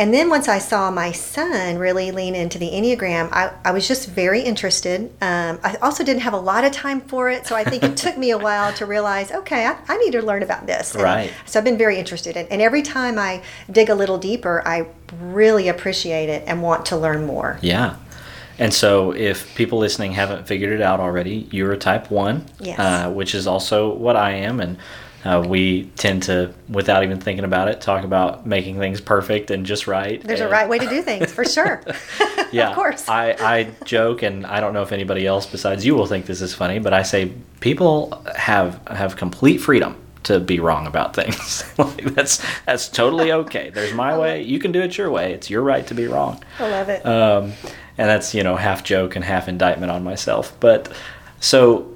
and 0.00 0.14
then 0.14 0.30
once 0.30 0.48
I 0.48 0.58
saw 0.58 0.90
my 0.90 1.12
son 1.12 1.76
really 1.76 2.10
lean 2.10 2.34
into 2.34 2.58
the 2.58 2.70
Enneagram, 2.70 3.28
I, 3.32 3.52
I 3.62 3.72
was 3.72 3.86
just 3.86 4.08
very 4.08 4.40
interested. 4.40 5.10
Um, 5.20 5.60
I 5.62 5.76
also 5.82 6.02
didn't 6.02 6.22
have 6.22 6.32
a 6.32 6.38
lot 6.38 6.64
of 6.64 6.72
time 6.72 7.02
for 7.02 7.28
it, 7.28 7.46
so 7.46 7.54
I 7.54 7.64
think 7.64 7.82
it 7.82 7.98
took 7.98 8.16
me 8.16 8.30
a 8.30 8.38
while 8.38 8.72
to 8.72 8.86
realize, 8.86 9.30
okay, 9.30 9.66
I, 9.66 9.76
I 9.88 9.98
need 9.98 10.12
to 10.12 10.22
learn 10.22 10.42
about 10.42 10.66
this. 10.66 10.94
And 10.94 11.04
Right. 11.04 11.30
So 11.44 11.58
I've 11.58 11.66
been 11.66 11.76
very 11.76 11.98
interested. 11.98 12.34
in 12.38 12.46
And 12.46 12.62
every 12.62 12.80
time 12.80 13.18
I 13.18 13.42
dig 13.70 13.90
a 13.90 13.94
little 13.94 14.16
deeper, 14.16 14.62
I 14.66 14.86
really 15.20 15.68
appreciate 15.68 16.30
it 16.30 16.44
and 16.46 16.62
want 16.62 16.86
to 16.86 16.96
learn 16.96 17.26
more. 17.26 17.58
Yeah. 17.60 17.96
And 18.58 18.72
so 18.72 19.12
if 19.12 19.54
people 19.54 19.78
listening 19.80 20.12
haven't 20.12 20.46
figured 20.46 20.72
it 20.72 20.80
out 20.80 21.00
already, 21.00 21.46
you're 21.50 21.72
a 21.72 21.78
type 21.78 22.10
1, 22.10 22.46
Yes. 22.60 22.78
uh, 22.78 23.10
which 23.12 23.34
is 23.34 23.46
also 23.46 23.92
what 23.92 24.16
I 24.16 24.32
am. 24.32 24.60
And 24.60 24.78
uh, 25.24 25.44
we 25.46 25.84
tend 25.96 26.22
to, 26.24 26.54
without 26.68 27.02
even 27.02 27.20
thinking 27.20 27.44
about 27.44 27.68
it, 27.68 27.80
talk 27.80 28.04
about 28.04 28.46
making 28.46 28.78
things 28.78 29.00
perfect 29.00 29.50
and 29.50 29.66
just 29.66 29.86
right. 29.86 30.22
There's 30.22 30.40
a 30.40 30.48
right 30.48 30.68
way 30.68 30.78
to 30.78 30.88
do 30.88 31.02
things, 31.02 31.30
for 31.32 31.44
sure. 31.44 31.82
yeah, 32.52 32.70
of 32.70 32.74
course. 32.74 33.08
I, 33.08 33.32
I 33.38 33.70
joke, 33.84 34.22
and 34.22 34.46
I 34.46 34.60
don't 34.60 34.72
know 34.72 34.82
if 34.82 34.92
anybody 34.92 35.26
else 35.26 35.46
besides 35.46 35.84
you 35.84 35.94
will 35.94 36.06
think 36.06 36.26
this 36.26 36.40
is 36.40 36.54
funny, 36.54 36.78
but 36.78 36.94
I 36.94 37.02
say 37.02 37.32
people 37.60 38.24
have 38.34 38.80
have 38.88 39.16
complete 39.16 39.58
freedom 39.58 39.96
to 40.22 40.40
be 40.40 40.60
wrong 40.60 40.86
about 40.86 41.14
things. 41.14 41.64
like 41.78 42.04
that's 42.14 42.42
that's 42.64 42.88
totally 42.88 43.32
okay. 43.32 43.70
There's 43.70 43.92
my 43.92 44.16
way. 44.18 44.42
You 44.42 44.58
can 44.58 44.72
do 44.72 44.80
it 44.82 44.96
your 44.96 45.10
way. 45.10 45.32
It's 45.32 45.50
your 45.50 45.62
right 45.62 45.86
to 45.86 45.94
be 45.94 46.06
wrong. 46.06 46.42
I 46.58 46.68
love 46.68 46.88
it. 46.88 47.04
Um, 47.04 47.52
and 47.98 48.08
that's 48.08 48.34
you 48.34 48.42
know 48.42 48.56
half 48.56 48.84
joke 48.84 49.16
and 49.16 49.24
half 49.24 49.48
indictment 49.48 49.92
on 49.92 50.02
myself. 50.02 50.56
But 50.60 50.92
so 51.40 51.94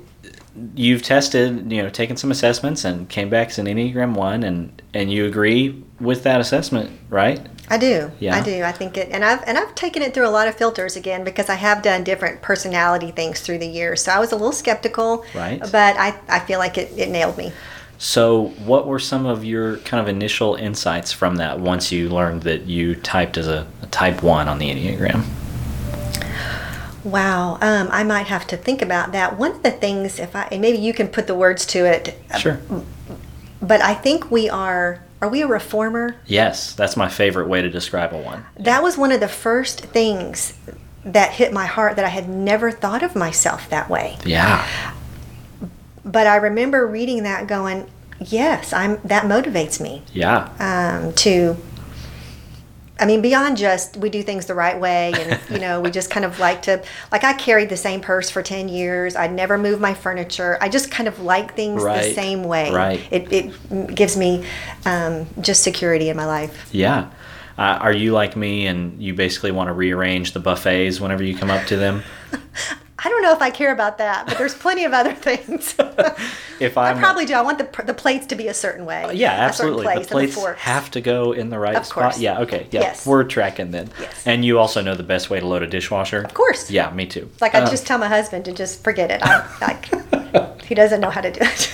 you've 0.75 1.03
tested, 1.03 1.71
you 1.73 1.83
know, 1.83 1.91
taken 1.91 2.17
some 2.17 2.31
assessments 2.31 2.85
and 2.85 3.09
came 3.09 3.29
back 3.29 3.49
as 3.49 3.59
an 3.59 3.67
Enneagram 3.67 4.15
one, 4.15 4.43
and 4.43 4.83
and 4.93 5.13
you 5.13 5.27
agree 5.27 5.83
with 6.01 6.23
that 6.25 6.41
assessment, 6.41 6.91
right? 7.09 7.45
I 7.69 7.79
do. 7.79 8.11
Yeah. 8.21 8.37
I 8.37 8.43
do. 8.43 8.63
I 8.63 8.73
think 8.73 8.97
it, 8.97 9.09
and 9.11 9.25
I've 9.25 9.43
and 9.47 9.57
I've 9.59 9.75
taken 9.75 10.03
it 10.03 10.15
through 10.15 10.29
a 10.29 10.31
lot 10.31 10.49
of 10.49 10.55
filters 10.55 10.97
again 10.97 11.25
because 11.25 11.49
I 11.49 11.55
have 11.55 11.83
done 11.83 12.05
different 12.05 12.43
personality 12.43 13.11
things 13.11 13.41
through 13.41 13.59
the 13.59 13.67
years. 13.67 14.03
So 14.03 14.13
I 14.13 14.19
was 14.19 14.33
a 14.33 14.37
little 14.37 14.53
skeptical, 14.53 15.25
Right. 15.35 15.61
But 15.61 15.97
I, 15.97 16.19
I 16.29 16.41
feel 16.41 16.59
like 16.59 16.79
it, 16.79 16.97
it 16.97 17.09
nailed 17.09 17.37
me. 17.37 17.53
So, 17.99 18.49
what 18.65 18.87
were 18.87 18.99
some 18.99 19.25
of 19.25 19.45
your 19.45 19.79
kind 19.79 20.01
of 20.01 20.09
initial 20.09 20.57
insights 20.57 21.13
from 21.13 21.37
that 21.37 21.61
once 21.61 21.93
you 21.93 22.09
learned 22.09 22.43
that 22.43 22.63
you 22.63 22.97
typed 22.97 23.39
as 23.39 23.47
a, 23.47 23.67
a 23.83 23.87
type 23.87 24.23
one 24.23 24.49
on 24.49 24.59
the 24.59 24.69
Enneagram? 24.69 25.25
Wow. 27.05 27.59
Um, 27.61 27.89
I 27.91 28.03
might 28.03 28.27
have 28.27 28.47
to 28.49 28.57
think 28.57 28.81
about 28.83 29.13
that. 29.13 29.39
One 29.39 29.53
of 29.53 29.63
the 29.63 29.71
things, 29.71 30.19
if 30.19 30.35
I 30.35 30.49
and 30.51 30.61
maybe 30.61 30.79
you 30.79 30.93
can 30.95 31.09
put 31.09 31.27
the 31.27 31.35
words 31.35 31.67
to 31.67 31.85
it, 31.85 32.19
Sure. 32.39 32.59
but 33.63 33.81
I 33.83 33.95
think 33.95 34.31
we 34.31 34.49
are. 34.49 35.01
Are 35.23 35.29
we 35.29 35.41
a 35.41 35.47
reformer? 35.47 36.17
Yes, 36.27 36.75
that's 36.75 36.97
my 36.99 37.09
favorite 37.09 37.49
way 37.49 37.63
to 37.63 37.71
describe 37.71 38.13
a 38.13 38.19
one. 38.19 38.45
That 38.59 38.83
was 38.83 38.99
one 38.99 39.11
of 39.11 39.21
the 39.21 39.29
first 39.29 39.81
things 39.81 40.53
that 41.05 41.33
hit 41.33 41.51
my 41.53 41.65
heart 41.67 41.97
that 41.97 42.05
I 42.05 42.09
had 42.09 42.29
never 42.29 42.71
thought 42.71 43.03
of 43.03 43.15
myself 43.17 43.71
that 43.71 43.89
way. 43.89 44.19
Yeah. 44.27 44.67
But 46.05 46.27
I 46.27 46.37
remember 46.37 46.87
reading 46.87 47.23
that 47.23 47.47
going, 47.47 47.89
yes, 48.21 48.73
I'm 48.75 48.99
that 49.05 49.25
motivates 49.25 49.81
me 49.81 50.03
Yeah. 50.13 50.49
um, 50.59 51.13
to 51.15 51.57
I 52.99 53.07
mean 53.07 53.23
beyond 53.23 53.57
just 53.57 53.97
we 53.97 54.09
do 54.09 54.23
things 54.23 54.47
the 54.47 54.55
right 54.55 54.79
way 54.79 55.13
and 55.17 55.41
you 55.51 55.59
know 55.59 55.81
we 55.81 55.91
just 55.91 56.11
kind 56.11 56.25
of 56.25 56.39
like 56.39 56.63
to 56.63 56.83
like 57.11 57.25
I 57.25 57.33
carried 57.33 57.69
the 57.69 57.77
same 57.77 58.01
purse 58.01 58.31
for 58.31 58.43
10 58.43 58.69
years 58.69 59.17
I'd 59.17 59.33
never 59.33 59.59
move 59.59 59.81
my 59.81 59.95
furniture 59.95 60.59
I 60.61 60.69
just 60.69 60.91
kind 60.91 61.09
of 61.09 61.19
like 61.21 61.55
things 61.57 61.83
the 61.83 62.15
same 62.15 62.45
way 62.45 62.73
Right. 62.73 63.01
it, 63.11 63.33
it 63.33 63.95
gives 63.95 64.17
me 64.17 64.47
um, 64.85 65.27
just 65.41 65.63
security 65.63 66.09
in 66.09 66.17
my 66.17 66.27
life 66.27 66.69
Yeah. 66.73 67.11
Uh, 67.57 67.79
are 67.81 67.93
you 67.93 68.13
like 68.13 68.37
me 68.37 68.67
and 68.67 69.01
you 69.01 69.15
basically 69.15 69.53
want 69.53 69.69
to 69.69 69.73
rearrange 69.73 70.33
the 70.33 70.41
buffets 70.41 71.01
whenever 71.01 71.23
you 71.23 71.37
come 71.37 71.51
up 71.53 71.65
to 71.69 71.77
them? 71.77 72.03
I 73.05 73.09
don't 73.09 73.23
know 73.23 73.33
if 73.33 73.43
I 73.43 73.51
care 73.51 73.73
about 73.73 73.99
that 73.99 74.27
but 74.27 74.39
there's 74.39 74.55
plenty 74.55 74.85
of 74.85 74.93
other 74.93 75.13
things 75.29 75.75
If 76.61 76.79
I 76.79 76.91
I'm 76.91 76.99
probably 76.99 77.27
do 77.27 77.35
I 77.35 77.43
want 77.43 77.59
the, 77.59 77.83
the 77.85 77.95
plates 77.95 78.27
to 78.29 78.35
be 78.35 78.49
a 78.49 78.55
certain 78.55 78.85
way 78.87 79.03
yeah, 79.15 79.33
a 79.33 79.53
certain 79.53 79.75
absolutely. 79.75 79.85
place 79.85 80.07
The 80.07 80.13
plates 80.13 80.35
forks. 80.35 80.61
have 80.61 80.91
to 80.93 81.01
go 81.01 81.33
in 81.33 81.51
the 81.51 81.59
right 81.59 81.77
Of 81.77 81.87
spot. 81.87 82.03
course. 82.13 82.19
Yeah, 82.21 82.41
okay. 82.41 82.67
Yeah. 82.71 82.81
Yes. 82.81 83.07
We're 83.07 83.25
tracking 83.25 83.71
then. 83.73 83.91
Yes. 84.01 84.27
And 84.27 84.45
you 84.45 84.59
also 84.59 84.81
know 84.81 84.95
the 84.95 85.03
best 85.03 85.31
way 85.31 85.41
to 85.41 85.47
load 85.47 85.63
a 85.63 85.67
dishwasher? 85.67 86.23
of 86.23 86.33
course 86.35 86.71
Yeah, 86.71 86.91
me 86.91 87.07
too. 87.07 87.29
like 87.41 87.55
I 87.55 87.61
Uh, 87.61 87.71
just 87.71 87.87
tell 87.87 87.99
my 87.99 88.09
husband 88.09 88.45
to 88.47 88.53
just 88.53 88.83
forget 88.83 89.11
it 89.11 89.21
I, 89.23 89.47
like 89.61 90.63
he 90.65 90.75
doesn't 90.75 91.01
know 91.01 91.11
how 91.11 91.21
to 91.21 91.31
do 91.31 91.41
it 91.43 91.71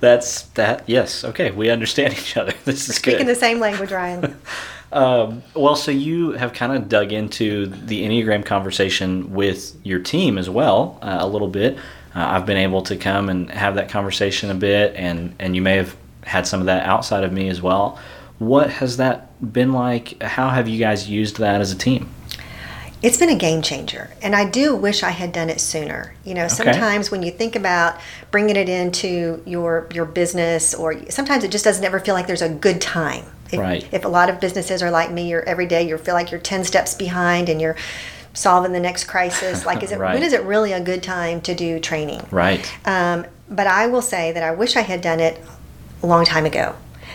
That's 0.00 0.42
that. 0.54 0.84
Yes. 0.86 1.24
Okay. 1.24 1.50
We 1.50 1.70
understand 1.70 2.12
each 2.14 2.36
other. 2.36 2.52
This 2.64 2.82
is 2.88 2.88
good. 2.88 2.94
speaking 2.96 3.26
good. 3.26 3.34
the 3.36 3.40
same 3.40 3.58
language 3.60 3.90
Ryan 3.92 4.36
Um, 4.92 5.42
well, 5.54 5.76
so 5.76 5.90
you 5.90 6.32
have 6.32 6.52
kind 6.52 6.72
of 6.72 6.88
dug 6.88 7.12
into 7.12 7.66
the 7.66 8.04
Enneagram 8.04 8.44
conversation 8.44 9.32
with 9.34 9.76
your 9.84 9.98
team 9.98 10.38
as 10.38 10.48
well 10.48 10.98
uh, 11.02 11.18
a 11.20 11.26
little 11.26 11.48
bit. 11.48 11.76
Uh, 12.14 12.24
I've 12.28 12.46
been 12.46 12.56
able 12.56 12.82
to 12.82 12.96
come 12.96 13.28
and 13.28 13.50
have 13.50 13.74
that 13.74 13.88
conversation 13.88 14.50
a 14.50 14.54
bit, 14.54 14.94
and, 14.94 15.34
and 15.38 15.54
you 15.54 15.62
may 15.62 15.76
have 15.76 15.96
had 16.22 16.46
some 16.46 16.60
of 16.60 16.66
that 16.66 16.86
outside 16.86 17.24
of 17.24 17.32
me 17.32 17.48
as 17.48 17.60
well. 17.60 17.98
What 18.38 18.70
has 18.70 18.96
that 18.98 19.52
been 19.52 19.72
like? 19.72 20.22
How 20.22 20.50
have 20.50 20.68
you 20.68 20.78
guys 20.78 21.08
used 21.08 21.38
that 21.38 21.60
as 21.60 21.72
a 21.72 21.76
team? 21.76 22.08
It's 23.02 23.18
been 23.18 23.28
a 23.28 23.36
game 23.36 23.60
changer, 23.60 24.10
and 24.22 24.34
I 24.34 24.48
do 24.48 24.74
wish 24.74 25.02
I 25.02 25.10
had 25.10 25.30
done 25.30 25.50
it 25.50 25.60
sooner. 25.60 26.14
You 26.24 26.34
know, 26.34 26.48
sometimes 26.48 27.10
when 27.10 27.22
you 27.22 27.30
think 27.30 27.54
about 27.54 28.00
bringing 28.30 28.56
it 28.56 28.68
into 28.68 29.42
your 29.46 29.86
your 29.92 30.06
business, 30.06 30.74
or 30.74 31.08
sometimes 31.10 31.44
it 31.44 31.50
just 31.50 31.64
doesn't 31.64 31.84
ever 31.84 32.00
feel 32.00 32.14
like 32.14 32.26
there's 32.26 32.42
a 32.42 32.48
good 32.48 32.80
time. 32.80 33.24
If, 33.52 33.58
Right. 33.58 33.86
If 33.92 34.04
a 34.04 34.08
lot 34.08 34.28
of 34.28 34.40
businesses 34.40 34.82
are 34.82 34.90
like 34.90 35.10
me, 35.10 35.28
you're 35.28 35.42
every 35.42 35.66
day 35.66 35.86
you 35.88 35.96
feel 35.98 36.14
like 36.14 36.30
you're 36.30 36.40
ten 36.40 36.64
steps 36.64 36.94
behind, 36.94 37.48
and 37.48 37.60
you're 37.60 37.76
solving 38.32 38.72
the 38.72 38.80
next 38.80 39.04
crisis. 39.04 39.64
Like, 39.64 39.82
is 39.82 39.92
it 39.92 39.98
Right. 39.98 40.14
when 40.14 40.22
is 40.22 40.32
it 40.32 40.42
really 40.42 40.72
a 40.72 40.80
good 40.80 41.02
time 41.02 41.40
to 41.42 41.54
do 41.54 41.78
training? 41.80 42.26
Right. 42.30 42.70
Um, 42.86 43.26
but 43.48 43.66
I 43.66 43.86
will 43.86 44.02
say 44.02 44.32
that 44.32 44.42
I 44.42 44.50
wish 44.52 44.76
I 44.76 44.82
had 44.82 45.00
done 45.00 45.20
it 45.20 45.40
a 46.02 46.06
long 46.06 46.24
time 46.24 46.44
ago 46.44 46.74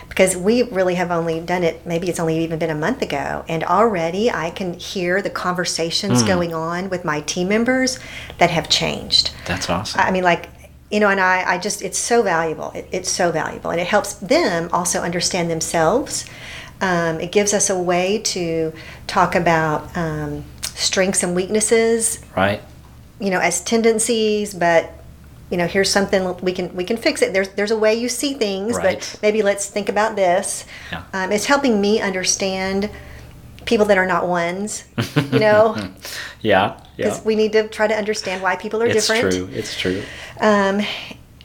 because 0.09 0.35
we 0.35 0.63
really 0.63 0.95
have 0.95 1.09
only 1.09 1.39
done 1.39 1.63
it, 1.63 1.85
maybe 1.85 2.09
it's 2.09 2.19
only 2.19 2.43
even 2.43 2.59
been 2.59 2.69
a 2.69 2.75
month 2.75 3.01
ago. 3.01 3.45
And 3.47 3.63
already 3.63 4.29
I 4.29 4.49
can 4.49 4.73
hear 4.73 5.21
the 5.21 5.29
conversations 5.29 6.21
going 6.23 6.53
on 6.53 6.89
with 6.89 7.05
my 7.05 7.21
team 7.21 7.47
members 7.47 7.97
that 8.37 8.49
have 8.49 8.67
changed. 8.67 9.31
That's 9.45 9.69
awesome. 9.69 10.01
I 10.01 10.11
mean, 10.11 10.23
like, 10.23 10.49
you 10.91 10.99
know, 10.99 11.09
and 11.09 11.19
I, 11.19 11.53
I 11.53 11.57
just, 11.57 11.81
it's 11.81 11.97
so 11.97 12.21
valuable. 12.21 12.71
It, 12.75 12.87
it's 12.91 13.09
so 13.09 13.31
valuable. 13.31 13.71
And 13.71 13.79
it 13.79 13.87
helps 13.87 14.13
them 14.15 14.69
also 14.73 15.01
understand 15.01 15.49
themselves. 15.49 16.25
Um, 16.81 17.19
it 17.19 17.31
gives 17.31 17.53
us 17.53 17.69
a 17.69 17.77
way 17.79 18.19
to 18.25 18.73
talk 19.07 19.35
about 19.35 19.95
um, 19.95 20.43
strengths 20.63 21.21
and 21.23 21.35
weaknesses 21.35 22.19
right. 22.35 22.59
you 23.19 23.29
know 23.29 23.39
as 23.39 23.61
tendencies 23.63 24.53
but 24.55 24.89
you 25.51 25.57
know 25.57 25.67
here's 25.67 25.91
something 25.91 26.35
we 26.37 26.53
can 26.53 26.75
we 26.75 26.83
can 26.83 26.97
fix 26.97 27.21
it 27.21 27.33
there's 27.33 27.49
there's 27.49 27.69
a 27.69 27.77
way 27.77 27.93
you 27.93 28.09
see 28.09 28.33
things 28.33 28.77
Right. 28.77 28.97
but 28.99 29.19
maybe 29.21 29.43
let's 29.43 29.67
think 29.69 29.89
about 29.89 30.15
this 30.15 30.65
Yeah. 30.91 31.03
um, 31.13 31.31
it's 31.31 31.45
helping 31.45 31.79
me 31.79 31.99
understand 32.01 32.89
people 33.65 33.85
that 33.85 33.97
are 33.97 34.05
not 34.05 34.27
ones 34.27 34.85
you 35.31 35.39
know 35.39 35.75
Yeah. 36.41 36.79
Yeah. 36.97 37.05
because 37.05 37.23
we 37.23 37.35
need 37.35 37.51
to 37.53 37.67
try 37.67 37.87
to 37.87 37.95
understand 37.95 38.41
why 38.41 38.55
people 38.55 38.81
are 38.81 38.87
It's 38.87 39.07
different 39.07 39.25
It's 39.27 39.35
true. 39.35 39.49
It's 39.53 39.77
true. 39.79 40.03
um, 40.39 40.81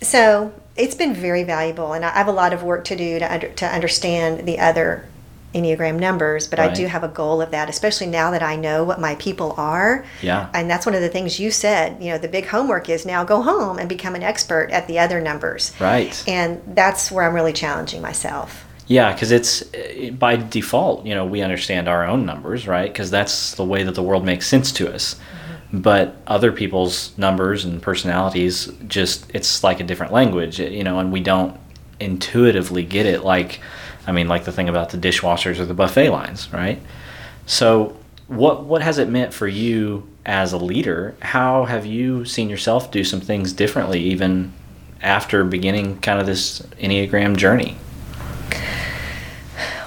so 0.03 0.53
it's 0.77 0.95
been 0.95 1.15
very 1.15 1.43
valuable, 1.43 1.95
and 1.95 2.05
I 2.05 2.11
have 2.11 2.29
a 2.29 2.33
lot 2.33 2.53
of 2.53 2.63
work 2.63 2.85
to 2.85 2.97
do 2.97 3.19
to 3.19 3.33
under, 3.33 3.49
to 3.49 3.67
understand 3.67 4.47
the 4.47 4.59
other 4.59 5.07
Enneagram 5.55 5.99
numbers. 5.99 6.47
But 6.49 6.59
I 6.59 6.71
do 6.71 6.87
have 6.87 7.03
a 7.03 7.09
goal 7.09 7.41
of 7.41 7.51
that, 7.53 7.71
especially 7.71 8.09
now 8.09 8.31
that 8.33 8.43
I 8.43 8.57
know 8.57 8.85
what 8.85 9.01
my 9.01 9.15
people 9.15 9.55
are. 9.57 10.05
Yeah. 10.21 10.51
And 10.53 10.69
that's 10.69 10.85
one 10.85 10.95
of 10.95 11.01
the 11.01 11.09
things 11.09 11.41
you 11.41 11.51
said. 11.51 12.03
You 12.03 12.11
know, 12.13 12.19
the 12.19 12.29
big 12.29 12.45
homework 12.47 12.91
is 12.91 13.07
now 13.07 13.25
go 13.25 13.41
home 13.41 13.79
and 13.79 13.89
become 13.89 14.15
an 14.15 14.23
expert 14.23 14.69
at 14.71 14.87
the 14.87 14.99
other 14.99 15.19
numbers. 15.19 15.73
Right. 15.81 16.23
And 16.29 16.61
that's 16.75 17.11
where 17.11 17.25
I'm 17.27 17.35
really 17.35 17.55
challenging 17.55 18.03
myself. 18.03 18.67
Yeah, 18.89 19.13
because 19.13 19.33
it's 19.33 19.63
uh, 19.75 20.11
by 20.13 20.37
default, 20.37 21.05
you 21.05 21.15
know, 21.15 21.27
we 21.27 21.43
understand 21.43 21.89
our 21.89 22.07
own 22.07 22.25
numbers, 22.25 22.69
right? 22.69 22.93
Because 22.93 23.11
that's 23.11 23.55
the 23.55 23.65
way 23.65 23.83
that 23.83 23.95
the 23.95 24.03
world 24.03 24.25
makes 24.25 24.47
sense 24.47 24.71
to 24.73 24.93
us. 24.93 25.17
But 25.73 26.17
other 26.27 26.53
people's 26.53 27.17
numbers 27.19 27.65
and 27.65 27.83
personalities 27.83 28.73
just, 28.87 29.29
it's 29.35 29.65
like 29.65 29.81
a 29.81 29.85
different 29.85 30.13
language, 30.13 30.61
you 30.61 30.85
know, 30.85 31.01
and 31.01 31.11
we 31.13 31.21
don't 31.21 31.59
intuitively 31.99 32.85
get 32.85 33.07
it 33.07 33.25
like, 33.25 33.61
I 34.07 34.13
mean, 34.13 34.29
like 34.29 34.45
the 34.45 34.53
thing 34.53 34.69
about 34.69 34.91
the 34.91 34.99
dishwashers 34.99 35.59
or 35.59 35.67
the 35.67 35.75
buffet 35.75 36.11
lines, 36.11 36.53
right? 36.53 36.81
So, 37.47 37.97
what 38.29 38.65
what 38.65 38.83
has 38.83 38.99
it 38.99 39.09
meant 39.09 39.33
for 39.33 39.47
you 39.47 40.09
as 40.25 40.53
a 40.53 40.59
leader? 40.59 41.15
How 41.21 41.65
have 41.65 41.87
you 41.87 42.25
seen 42.25 42.49
yourself 42.49 42.91
do 42.91 43.05
some 43.05 43.21
things 43.21 43.53
differently, 43.53 44.01
even 44.01 44.53
after 45.01 45.45
beginning 45.45 46.01
kind 46.01 46.21
of 46.21 46.27
this 46.27 46.61
Enneagram 46.81 47.37
journey? 47.37 47.77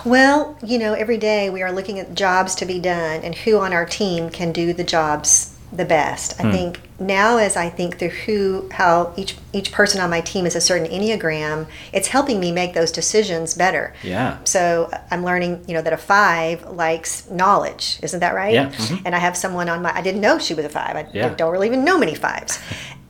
Well, 0.05 0.57
you 0.63 0.77
know, 0.79 0.93
every 0.93 1.17
day 1.17 1.49
we 1.49 1.61
are 1.61 1.71
looking 1.71 1.99
at 1.99 2.13
jobs 2.13 2.55
to 2.55 2.65
be 2.65 2.79
done 2.79 3.21
and 3.21 3.35
who 3.35 3.59
on 3.59 3.73
our 3.73 3.85
team 3.85 4.29
can 4.29 4.51
do 4.51 4.73
the 4.73 4.83
jobs 4.83 5.55
the 5.71 5.85
best. 5.85 6.33
I 6.43 6.51
think 6.51 6.81
now 6.99 7.37
as 7.37 7.55
I 7.55 7.69
think 7.69 7.99
through 7.99 8.09
who 8.09 8.69
how 8.73 9.13
each 9.15 9.35
each 9.53 9.71
person 9.71 10.01
on 10.01 10.09
my 10.09 10.19
team 10.19 10.47
is 10.47 10.55
a 10.55 10.61
certain 10.61 10.87
enneagram, 10.89 11.67
it's 11.93 12.07
helping 12.07 12.39
me 12.39 12.51
make 12.51 12.73
those 12.73 12.91
decisions 12.91 13.53
better. 13.53 13.93
Yeah. 14.01 14.39
So 14.45 14.89
I'm 15.11 15.23
learning, 15.23 15.63
you 15.67 15.75
know, 15.75 15.83
that 15.83 15.93
a 15.93 15.97
five 15.97 16.65
likes 16.71 17.29
knowledge. 17.29 17.99
Isn't 18.01 18.19
that 18.21 18.33
right? 18.33 18.53
Yeah, 18.53 18.69
mhm. 18.71 19.03
And 19.05 19.13
I 19.15 19.19
have 19.19 19.37
someone 19.37 19.69
on 19.69 19.83
my 19.83 19.95
I 19.95 20.01
didn't 20.01 20.21
know 20.21 20.39
she 20.39 20.55
was 20.55 20.65
a 20.65 20.69
five. 20.69 20.95
I 20.95 21.07
Yeah. 21.13 21.29
don't 21.35 21.51
really 21.51 21.67
even 21.67 21.83
know 21.83 21.99
many 21.99 22.15
fives. 22.15 22.57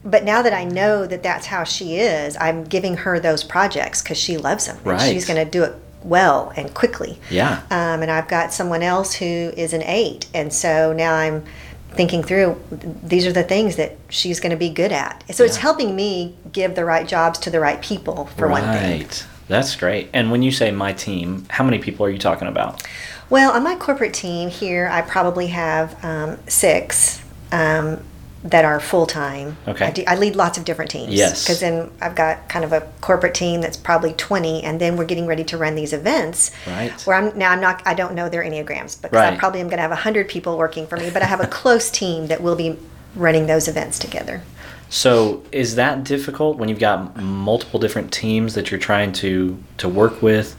But 0.03 0.25
now 0.25 0.41
that 0.41 0.53
I 0.53 0.65
know 0.65 1.05
that 1.05 1.23
that's 1.23 1.45
how 1.45 1.63
she 1.63 1.95
is, 1.97 2.35
I'm 2.41 2.65
giving 2.65 2.97
her 2.97 3.19
those 3.21 3.43
projects 3.45 4.01
because 4.01 4.17
she 4.17 4.37
loves 4.37 4.65
them. 4.65 4.77
Right. 4.83 4.99
She's 5.01 5.25
going 5.25 5.43
to 5.43 5.49
do 5.49 5.63
it 5.63 5.75
well 6.03 6.51
and 6.55 6.73
quickly. 6.73 7.19
Yeah. 7.29 7.61
Um, 7.69 8.01
and 8.01 8.09
I've 8.09 8.27
got 8.27 8.53
someone 8.53 8.83
else 8.83 9.13
who 9.13 9.25
is 9.25 9.73
an 9.73 9.83
eight. 9.83 10.27
And 10.33 10.53
so 10.53 10.93
now 10.93 11.13
I'm 11.13 11.43
thinking 11.91 12.23
through 12.23 12.61
these 12.71 13.25
are 13.25 13.33
the 13.33 13.43
things 13.43 13.75
that 13.77 13.97
she's 14.09 14.39
going 14.39 14.51
to 14.51 14.57
be 14.57 14.69
good 14.69 14.91
at. 14.91 15.23
So 15.33 15.43
it's 15.43 15.57
helping 15.57 15.95
me 15.95 16.35
give 16.51 16.75
the 16.75 16.85
right 16.85 17.07
jobs 17.07 17.39
to 17.39 17.49
the 17.49 17.59
right 17.59 17.81
people, 17.81 18.25
for 18.37 18.47
one 18.47 18.63
thing. 18.63 19.01
Right. 19.01 19.27
That's 19.47 19.75
great. 19.75 20.09
And 20.13 20.29
when 20.29 20.43
you 20.43 20.51
say 20.51 20.69
my 20.69 20.93
team, 20.93 21.45
how 21.49 21.63
many 21.63 21.79
people 21.79 22.05
are 22.05 22.09
you 22.09 22.19
talking 22.19 22.47
about? 22.47 22.83
Well, 23.31 23.51
on 23.51 23.63
my 23.63 23.75
corporate 23.75 24.13
team 24.13 24.49
here, 24.49 24.87
I 24.87 25.01
probably 25.01 25.47
have 25.47 26.03
um, 26.05 26.37
six 26.47 27.23
um, 27.51 28.03
that 28.43 28.63
are 28.63 28.79
full 28.79 29.05
time. 29.05 29.57
Okay. 29.67 29.85
I, 29.85 29.91
do, 29.91 30.03
I 30.07 30.15
lead 30.15 30.35
lots 30.35 30.57
of 30.57 30.65
different 30.65 30.91
teams. 30.91 31.13
Yes. 31.13 31.43
Because 31.43 31.59
then 31.59 31.91
I've 32.01 32.15
got 32.15 32.47
kind 32.47 32.63
of 32.63 32.71
a 32.71 32.89
corporate 33.01 33.33
team 33.33 33.61
that's 33.61 33.77
probably 33.77 34.13
20, 34.13 34.63
and 34.63 34.79
then 34.79 34.95
we're 34.95 35.05
getting 35.05 35.25
ready 35.27 35.43
to 35.45 35.57
run 35.57 35.75
these 35.75 35.91
events. 35.91 36.51
Right. 36.65 36.91
Where 37.05 37.17
I'm 37.17 37.37
now, 37.37 37.51
I'm 37.51 37.61
not, 37.61 37.81
I 37.85 37.93
don't 37.93 38.15
know 38.15 38.29
their 38.29 38.43
Enneagrams 38.43 39.01
because 39.01 39.17
I 39.17 39.35
probably 39.35 39.59
am 39.59 39.67
going 39.67 39.77
to 39.77 39.81
have 39.81 39.91
100 39.91 40.29
people 40.29 40.57
working 40.57 40.87
for 40.87 40.97
me, 40.97 41.09
but 41.09 41.21
I 41.21 41.25
have 41.25 41.41
a 41.41 41.47
close 41.59 41.91
team 41.91 42.27
that 42.27 42.41
will 42.41 42.55
be 42.55 42.77
running 43.15 43.47
those 43.47 43.67
events 43.67 43.99
together. 43.99 44.41
So 44.89 45.43
is 45.51 45.75
that 45.75 46.03
difficult 46.03 46.57
when 46.57 46.69
you've 46.69 46.79
got 46.79 47.17
multiple 47.17 47.79
different 47.79 48.11
teams 48.11 48.55
that 48.55 48.71
you're 48.71 48.79
trying 48.79 49.11
to 49.13 49.61
to 49.77 49.89
work 49.89 50.21
with? 50.21 50.55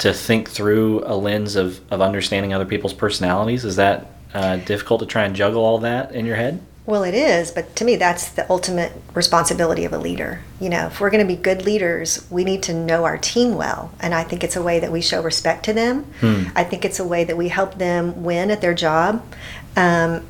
to 0.00 0.14
think 0.14 0.48
through 0.48 1.02
a 1.04 1.14
lens 1.14 1.56
of, 1.56 1.80
of 1.92 2.00
understanding 2.00 2.54
other 2.54 2.64
people's 2.64 2.94
personalities? 2.94 3.66
Is 3.66 3.76
that 3.76 4.06
uh, 4.32 4.56
difficult 4.56 5.00
to 5.00 5.06
try 5.06 5.24
and 5.24 5.36
juggle 5.36 5.62
all 5.62 5.78
that 5.78 6.12
in 6.12 6.24
your 6.24 6.36
head? 6.36 6.60
Well, 6.90 7.04
it 7.04 7.14
is, 7.14 7.52
but 7.52 7.76
to 7.76 7.84
me, 7.84 7.94
that's 7.94 8.30
the 8.30 8.50
ultimate 8.50 8.90
responsibility 9.14 9.84
of 9.84 9.92
a 9.92 9.98
leader. 9.98 10.42
You 10.58 10.68
know, 10.68 10.86
if 10.88 11.00
we're 11.00 11.10
going 11.10 11.24
to 11.24 11.34
be 11.36 11.40
good 11.40 11.64
leaders, 11.64 12.26
we 12.30 12.42
need 12.42 12.64
to 12.64 12.74
know 12.74 13.04
our 13.04 13.16
team 13.16 13.54
well. 13.54 13.92
And 14.00 14.12
I 14.12 14.24
think 14.24 14.42
it's 14.42 14.56
a 14.56 14.62
way 14.62 14.80
that 14.80 14.90
we 14.90 15.00
show 15.00 15.22
respect 15.22 15.64
to 15.66 15.72
them. 15.72 16.02
Hmm. 16.18 16.46
I 16.56 16.64
think 16.64 16.84
it's 16.84 16.98
a 16.98 17.06
way 17.06 17.22
that 17.22 17.36
we 17.36 17.46
help 17.46 17.76
them 17.76 18.24
win 18.24 18.50
at 18.50 18.60
their 18.60 18.74
job. 18.74 19.24
Um, 19.76 20.26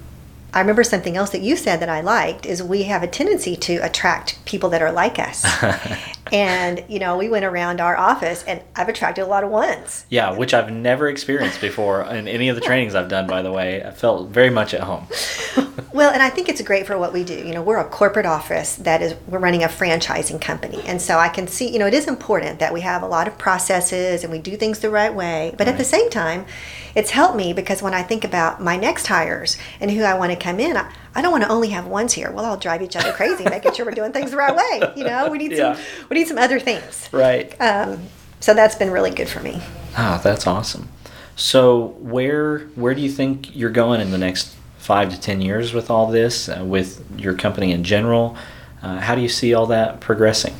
I 0.52 0.60
remember 0.60 0.82
something 0.82 1.16
else 1.16 1.30
that 1.30 1.42
you 1.42 1.56
said 1.56 1.80
that 1.80 1.88
I 1.88 2.00
liked 2.00 2.44
is 2.44 2.62
we 2.62 2.84
have 2.84 3.02
a 3.02 3.06
tendency 3.06 3.56
to 3.56 3.76
attract 3.76 4.44
people 4.44 4.70
that 4.70 4.82
are 4.82 4.90
like 4.90 5.18
us. 5.18 5.44
and, 6.32 6.84
you 6.88 6.98
know, 6.98 7.16
we 7.16 7.28
went 7.28 7.44
around 7.44 7.80
our 7.80 7.96
office 7.96 8.42
and 8.44 8.60
I've 8.74 8.88
attracted 8.88 9.22
a 9.22 9.26
lot 9.26 9.44
of 9.44 9.50
ones. 9.50 10.06
Yeah, 10.08 10.36
which 10.36 10.52
I've 10.52 10.72
never 10.72 11.08
experienced 11.08 11.60
before 11.60 12.02
in 12.02 12.26
any 12.26 12.48
of 12.48 12.56
the 12.56 12.60
trainings 12.60 12.94
I've 12.94 13.08
done, 13.08 13.26
by 13.26 13.42
the 13.42 13.52
way. 13.52 13.82
I 13.82 13.92
felt 13.92 14.30
very 14.30 14.50
much 14.50 14.74
at 14.74 14.80
home. 14.80 15.06
well, 15.92 16.10
and 16.10 16.22
I 16.22 16.30
think 16.30 16.48
it's 16.48 16.62
great 16.62 16.86
for 16.86 16.98
what 16.98 17.12
we 17.12 17.22
do. 17.22 17.34
You 17.34 17.52
know, 17.52 17.62
we're 17.62 17.78
a 17.78 17.88
corporate 17.88 18.26
office 18.26 18.74
that 18.76 19.02
is, 19.02 19.14
we're 19.28 19.38
running 19.38 19.62
a 19.62 19.68
franchising 19.68 20.40
company. 20.40 20.82
And 20.84 21.00
so 21.00 21.18
I 21.18 21.28
can 21.28 21.46
see, 21.46 21.70
you 21.70 21.78
know, 21.78 21.86
it 21.86 21.94
is 21.94 22.08
important 22.08 22.58
that 22.58 22.72
we 22.72 22.80
have 22.80 23.02
a 23.02 23.06
lot 23.06 23.28
of 23.28 23.38
processes 23.38 24.24
and 24.24 24.32
we 24.32 24.40
do 24.40 24.56
things 24.56 24.80
the 24.80 24.90
right 24.90 25.14
way. 25.14 25.54
But 25.56 25.66
right. 25.66 25.72
at 25.72 25.78
the 25.78 25.84
same 25.84 26.10
time, 26.10 26.46
it's 26.94 27.10
helped 27.10 27.36
me 27.36 27.52
because 27.52 27.82
when 27.82 27.94
I 27.94 28.02
think 28.02 28.24
about 28.24 28.60
my 28.60 28.76
next 28.76 29.06
hires 29.06 29.56
and 29.80 29.90
who 29.90 30.02
I 30.02 30.14
want 30.14 30.32
to 30.32 30.36
come 30.40 30.58
in, 30.58 30.76
I, 30.76 30.92
I 31.14 31.22
don't 31.22 31.30
want 31.30 31.44
to 31.44 31.50
only 31.50 31.68
have 31.68 31.86
ones 31.86 32.12
here. 32.12 32.30
Well, 32.30 32.44
I'll 32.44 32.56
drive 32.56 32.82
each 32.82 32.96
other 32.96 33.12
crazy, 33.12 33.44
making 33.44 33.74
sure 33.74 33.84
we're 33.84 33.92
doing 33.92 34.12
things 34.12 34.30
the 34.30 34.36
right 34.36 34.54
way. 34.54 34.92
You 34.96 35.04
know, 35.04 35.30
we 35.30 35.38
need 35.38 35.52
yeah. 35.52 35.74
some 35.74 35.84
we 36.08 36.18
need 36.18 36.26
some 36.26 36.38
other 36.38 36.58
things. 36.58 37.08
Right. 37.12 37.54
Um, 37.60 38.04
so 38.40 38.54
that's 38.54 38.74
been 38.74 38.90
really 38.90 39.10
good 39.10 39.28
for 39.28 39.40
me. 39.40 39.60
Ah, 39.96 40.20
that's 40.22 40.46
awesome. 40.46 40.88
So 41.36 41.88
where 41.98 42.60
where 42.74 42.94
do 42.94 43.00
you 43.00 43.10
think 43.10 43.54
you're 43.54 43.70
going 43.70 44.00
in 44.00 44.10
the 44.10 44.18
next 44.18 44.56
five 44.78 45.10
to 45.14 45.20
ten 45.20 45.40
years 45.40 45.72
with 45.72 45.90
all 45.90 46.06
this, 46.10 46.48
uh, 46.48 46.64
with 46.64 47.04
your 47.18 47.34
company 47.34 47.72
in 47.72 47.84
general? 47.84 48.36
Uh, 48.82 48.98
how 48.98 49.14
do 49.14 49.20
you 49.20 49.28
see 49.28 49.52
all 49.52 49.66
that 49.66 50.00
progressing? 50.00 50.54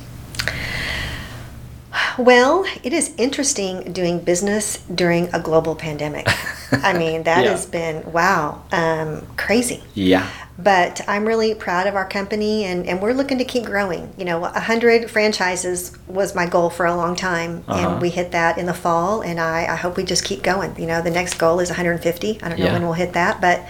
Well, 2.17 2.65
it 2.83 2.93
is 2.93 3.13
interesting 3.17 3.93
doing 3.93 4.19
business 4.19 4.77
during 4.93 5.33
a 5.33 5.39
global 5.39 5.75
pandemic. 5.75 6.27
I 6.83 6.97
mean, 6.97 7.23
that 7.23 7.43
yeah. 7.43 7.51
has 7.51 7.65
been, 7.65 8.11
wow, 8.11 8.63
um, 8.71 9.25
crazy. 9.37 9.83
Yeah. 9.93 10.29
But 10.57 11.01
I'm 11.07 11.25
really 11.25 11.55
proud 11.55 11.87
of 11.87 11.95
our 11.95 12.07
company 12.07 12.65
and, 12.65 12.85
and 12.87 13.01
we're 13.01 13.13
looking 13.13 13.39
to 13.39 13.45
keep 13.45 13.65
growing. 13.65 14.13
You 14.17 14.25
know, 14.25 14.39
100 14.39 15.09
franchises 15.09 15.97
was 16.07 16.35
my 16.35 16.45
goal 16.45 16.69
for 16.69 16.85
a 16.85 16.95
long 16.95 17.15
time. 17.15 17.63
Uh-huh. 17.67 17.89
And 17.89 18.01
we 18.01 18.09
hit 18.09 18.31
that 18.31 18.57
in 18.57 18.67
the 18.67 18.73
fall. 18.73 19.21
And 19.21 19.39
I, 19.39 19.65
I 19.65 19.75
hope 19.75 19.97
we 19.97 20.03
just 20.03 20.23
keep 20.23 20.43
going. 20.43 20.79
You 20.79 20.87
know, 20.87 21.01
the 21.01 21.11
next 21.11 21.35
goal 21.35 21.59
is 21.59 21.69
150. 21.69 22.41
I 22.41 22.49
don't 22.49 22.59
know 22.59 22.65
yeah. 22.65 22.73
when 22.73 22.83
we'll 22.83 22.93
hit 22.93 23.13
that. 23.13 23.41
But 23.41 23.65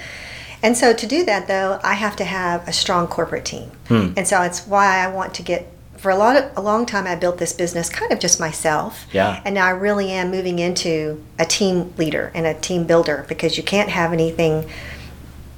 and 0.63 0.77
so 0.77 0.93
to 0.93 1.07
do 1.07 1.25
that, 1.25 1.47
though, 1.47 1.79
I 1.83 1.93
have 1.93 2.15
to 2.17 2.23
have 2.23 2.67
a 2.67 2.73
strong 2.73 3.07
corporate 3.07 3.45
team. 3.45 3.71
Hmm. 3.87 4.13
And 4.15 4.27
so 4.27 4.41
it's 4.43 4.67
why 4.67 5.03
I 5.03 5.07
want 5.07 5.33
to 5.35 5.43
get 5.43 5.71
for 6.01 6.09
a 6.09 6.15
lot 6.15 6.35
of 6.35 6.57
a 6.57 6.61
long 6.61 6.87
time 6.87 7.05
I 7.05 7.15
built 7.15 7.37
this 7.37 7.53
business 7.53 7.87
kind 7.87 8.11
of 8.11 8.19
just 8.19 8.39
myself. 8.39 9.05
Yeah. 9.13 9.39
And 9.45 9.53
now 9.53 9.67
I 9.67 9.69
really 9.69 10.09
am 10.09 10.31
moving 10.31 10.57
into 10.57 11.23
a 11.37 11.45
team 11.45 11.93
leader 11.95 12.31
and 12.33 12.47
a 12.47 12.55
team 12.55 12.87
builder 12.87 13.23
because 13.29 13.55
you 13.55 13.61
can't 13.61 13.89
have 13.89 14.11
anything 14.11 14.67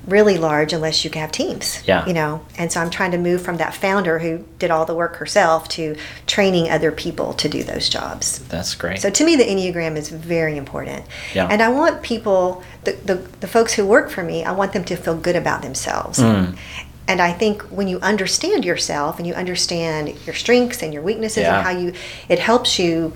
really 0.05 0.37
large 0.37 0.73
unless 0.73 1.05
you 1.05 1.11
have 1.13 1.31
teams. 1.31 1.81
Yeah. 1.87 2.05
You 2.05 2.13
know, 2.13 2.45
and 2.57 2.69
so 2.71 2.81
I'm 2.81 2.89
trying 2.89 3.11
to 3.11 3.17
move 3.17 3.41
from 3.41 3.55
that 3.57 3.73
founder 3.73 4.19
who 4.19 4.43
did 4.59 4.69
all 4.69 4.85
the 4.85 4.93
work 4.93 5.15
herself 5.15 5.69
to 5.69 5.95
training 6.27 6.69
other 6.69 6.91
people 6.91 7.33
to 7.35 7.47
do 7.47 7.63
those 7.63 7.87
jobs. 7.87 8.39
That's 8.49 8.75
great. 8.75 8.99
So 8.99 9.09
to 9.09 9.25
me, 9.25 9.37
the 9.37 9.45
Enneagram 9.45 9.95
is 9.95 10.09
very 10.09 10.57
important. 10.57 11.05
Yeah. 11.33 11.47
And 11.49 11.61
I 11.61 11.69
want 11.69 12.03
people, 12.03 12.63
the, 12.83 12.91
the, 13.05 13.15
the 13.39 13.47
folks 13.47 13.73
who 13.73 13.85
work 13.85 14.09
for 14.09 14.23
me, 14.23 14.43
I 14.43 14.51
want 14.51 14.73
them 14.73 14.83
to 14.85 14.97
feel 14.97 15.15
good 15.15 15.37
about 15.37 15.61
themselves. 15.61 16.19
Mm. 16.19 16.57
And 17.07 17.21
I 17.21 17.33
think 17.33 17.61
when 17.63 17.87
you 17.87 17.99
understand 17.99 18.63
yourself 18.63 19.17
and 19.17 19.27
you 19.27 19.33
understand 19.33 20.15
your 20.25 20.35
strengths 20.35 20.81
and 20.81 20.93
your 20.93 21.03
weaknesses 21.03 21.43
yeah. 21.43 21.57
and 21.57 21.65
how 21.65 21.71
you, 21.71 21.93
it 22.29 22.39
helps 22.39 22.79
you 22.79 23.13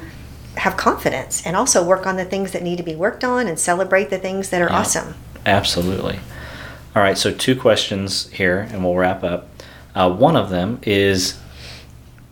have 0.58 0.76
confidence 0.76 1.46
and 1.46 1.56
also 1.56 1.86
work 1.86 2.06
on 2.06 2.18
the 2.18 2.26
things 2.26 2.52
that 2.52 2.64
need 2.64 2.78
to 2.78 2.84
be 2.84 2.96
worked 2.96 3.24
on 3.24 3.48
and 3.48 3.60
celebrate 3.60 4.10
the 4.10 4.18
things 4.18 4.50
that 4.50 4.62
are 4.62 4.70
yeah. 4.70 4.80
awesome. 4.80 5.16
Absolutely. 5.46 6.20
All 6.96 7.04
right, 7.04 7.18
so 7.18 7.32
two 7.32 7.56
questions 7.56 8.28
here, 8.32 8.68
and 8.72 8.84
we'll 8.84 8.96
wrap 8.96 9.24
up. 9.24 9.50
Uh, 9.94 10.12
one 10.12 10.36
of 10.36 10.50
them 10.50 10.80
is 10.82 11.40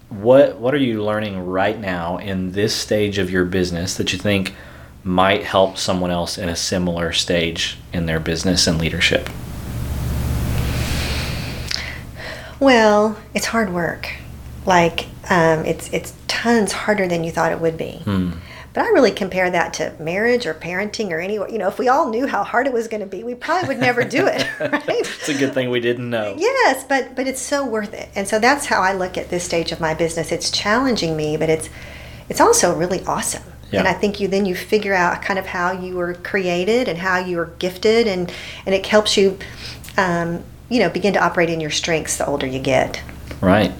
what 0.09 0.57
what 0.57 0.73
are 0.73 0.77
you 0.77 1.03
learning 1.03 1.45
right 1.45 1.79
now 1.79 2.17
in 2.17 2.51
this 2.51 2.75
stage 2.75 3.17
of 3.17 3.29
your 3.29 3.45
business 3.45 3.95
that 3.97 4.13
you 4.13 4.19
think 4.19 4.55
might 5.03 5.43
help 5.43 5.77
someone 5.77 6.09
else 6.09 6.37
in 6.37 6.49
a 6.49 6.55
similar 6.55 7.11
stage 7.11 7.77
in 7.93 8.05
their 8.07 8.19
business 8.19 8.65
and 8.65 8.79
leadership? 8.79 9.29
Well, 12.59 13.17
it's 13.33 13.47
hard 13.47 13.73
work. 13.73 14.09
Like 14.65 15.07
um, 15.29 15.65
it's 15.65 15.91
it's 15.93 16.13
tons 16.27 16.71
harder 16.71 17.07
than 17.07 17.23
you 17.23 17.31
thought 17.31 17.51
it 17.51 17.59
would 17.59 17.77
be. 17.77 17.97
Hmm. 18.03 18.31
But 18.73 18.83
I 18.83 18.89
really 18.89 19.11
compare 19.11 19.49
that 19.49 19.73
to 19.75 19.93
marriage 19.99 20.45
or 20.45 20.53
parenting 20.53 21.11
or 21.11 21.19
any. 21.19 21.35
You 21.35 21.57
know, 21.57 21.69
if 21.69 21.79
we 21.79 21.87
all 21.87 22.09
knew 22.09 22.27
how 22.27 22.43
hard 22.43 22.67
it 22.67 22.73
was 22.73 22.89
going 22.89 22.99
to 22.99 23.07
be, 23.07 23.23
we 23.23 23.33
probably 23.33 23.69
would 23.69 23.79
never 23.79 24.03
do 24.03 24.27
it. 24.27 24.45
Right? 24.59 24.83
it's 24.87 25.29
a 25.29 25.33
good 25.33 25.53
thing 25.53 25.69
we 25.69 25.79
didn't 25.79 26.09
know. 26.09 26.35
Yes, 26.37 26.83
but 26.83 27.15
but 27.15 27.27
it's 27.27 27.41
so 27.41 27.65
worth 27.65 27.93
it. 27.93 28.09
And 28.15 28.27
so 28.27 28.37
that's 28.39 28.65
how 28.65 28.81
I 28.81 28.93
look 28.93 29.17
at 29.17 29.29
this 29.29 29.43
stage 29.43 29.71
of 29.71 29.79
my 29.79 29.93
business. 29.93 30.31
It's 30.31 30.51
challenging 30.51 31.15
me, 31.15 31.37
but 31.37 31.49
it's 31.49 31.69
it's 32.27 32.41
also 32.41 32.75
really 32.75 33.03
awesome. 33.05 33.43
Yeah. 33.71 33.79
And 33.79 33.87
I 33.87 33.93
think 33.93 34.19
you 34.19 34.27
then 34.27 34.45
you 34.45 34.55
figure 34.55 34.93
out 34.93 35.21
kind 35.21 35.39
of 35.39 35.45
how 35.45 35.71
you 35.71 35.95
were 35.95 36.13
created 36.15 36.87
and 36.87 36.97
how 36.97 37.17
you 37.17 37.37
were 37.37 37.51
gifted, 37.59 38.07
and 38.07 38.31
and 38.65 38.75
it 38.75 38.85
helps 38.85 39.15
you. 39.15 39.37
Um, 39.97 40.43
you 40.69 40.79
know, 40.79 40.89
begin 40.89 41.13
to 41.13 41.23
operate 41.23 41.49
in 41.49 41.59
your 41.59 41.71
strengths 41.71 42.17
the 42.17 42.25
older 42.25 42.47
you 42.47 42.59
get. 42.59 43.01
Right. 43.41 43.73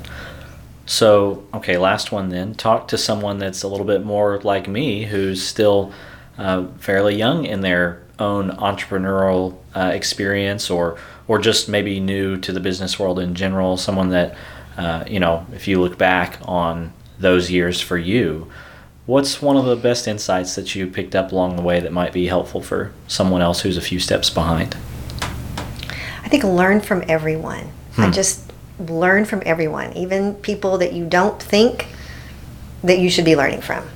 So, 0.85 1.47
okay, 1.53 1.77
last 1.77 2.11
one 2.11 2.29
then. 2.29 2.53
Talk 2.53 2.87
to 2.89 2.97
someone 2.97 3.39
that's 3.39 3.63
a 3.63 3.67
little 3.67 3.85
bit 3.85 4.05
more 4.05 4.39
like 4.41 4.67
me, 4.67 5.05
who's 5.05 5.45
still 5.45 5.91
uh, 6.37 6.67
fairly 6.77 7.15
young 7.15 7.45
in 7.45 7.61
their 7.61 8.03
own 8.19 8.51
entrepreneurial 8.51 9.57
uh, 9.73 9.91
experience, 9.93 10.69
or 10.69 10.97
or 11.27 11.39
just 11.39 11.67
maybe 11.67 11.99
new 11.99 12.37
to 12.37 12.51
the 12.51 12.59
business 12.59 12.99
world 12.99 13.17
in 13.19 13.33
general. 13.33 13.77
Someone 13.77 14.09
that, 14.09 14.37
uh, 14.77 15.03
you 15.07 15.19
know, 15.19 15.47
if 15.53 15.67
you 15.67 15.81
look 15.81 15.97
back 15.97 16.37
on 16.45 16.93
those 17.17 17.49
years 17.49 17.81
for 17.81 17.97
you, 17.97 18.51
what's 19.07 19.41
one 19.41 19.57
of 19.57 19.65
the 19.65 19.75
best 19.75 20.07
insights 20.07 20.53
that 20.53 20.75
you 20.75 20.85
picked 20.85 21.15
up 21.15 21.31
along 21.31 21.55
the 21.55 21.63
way 21.63 21.79
that 21.79 21.91
might 21.91 22.13
be 22.13 22.27
helpful 22.27 22.61
for 22.61 22.91
someone 23.07 23.41
else 23.41 23.61
who's 23.61 23.77
a 23.77 23.81
few 23.81 23.99
steps 23.99 24.29
behind? 24.29 24.77
I 26.35 26.37
think 26.37 26.53
learn 26.53 26.81
from 26.81 27.01
everyone. 27.07 27.71
Hmm. 27.93 28.01
I 28.01 28.11
just 28.11 28.51
learn 28.77 29.23
from 29.23 29.41
everyone, 29.45 29.93
even 29.93 30.35
people 30.35 30.77
that 30.79 30.91
you 30.91 31.05
don't 31.05 31.41
think 31.41 31.87
that 32.83 32.99
you 32.99 33.09
should 33.09 33.23
be 33.23 33.37
learning 33.37 33.61
from. 33.61 33.87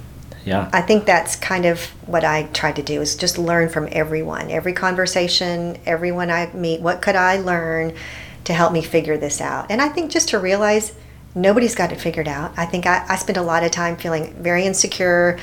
Yeah. 0.45 0.69
I 0.71 0.79
think 0.79 1.03
that's 1.05 1.35
kind 1.35 1.65
of 1.65 1.83
what 2.07 2.23
I 2.23 2.43
try 2.53 2.71
to 2.71 2.81
do 2.81 3.01
is 3.01 3.17
just 3.17 3.37
learn 3.37 3.67
from 3.67 3.89
everyone, 3.91 4.51
every 4.51 4.71
conversation, 4.71 5.77
everyone 5.85 6.31
I 6.31 6.49
meet. 6.53 6.79
What 6.79 7.01
could 7.01 7.17
I 7.17 7.39
learn 7.39 7.93
to 8.45 8.53
help 8.53 8.71
me 8.71 8.83
figure 8.83 9.17
this 9.17 9.41
out? 9.41 9.69
And 9.69 9.81
I 9.81 9.89
think 9.89 10.09
just 10.09 10.29
to 10.29 10.39
realize 10.39 10.93
nobody's 11.35 11.75
got 11.75 11.91
it 11.91 11.99
figured 11.99 12.29
out. 12.29 12.53
I 12.55 12.65
think 12.65 12.85
I, 12.85 13.05
I 13.09 13.17
spend 13.17 13.35
a 13.35 13.43
lot 13.43 13.65
of 13.65 13.71
time 13.71 13.97
feeling 13.97 14.33
very 14.41 14.63
insecure, 14.63 15.37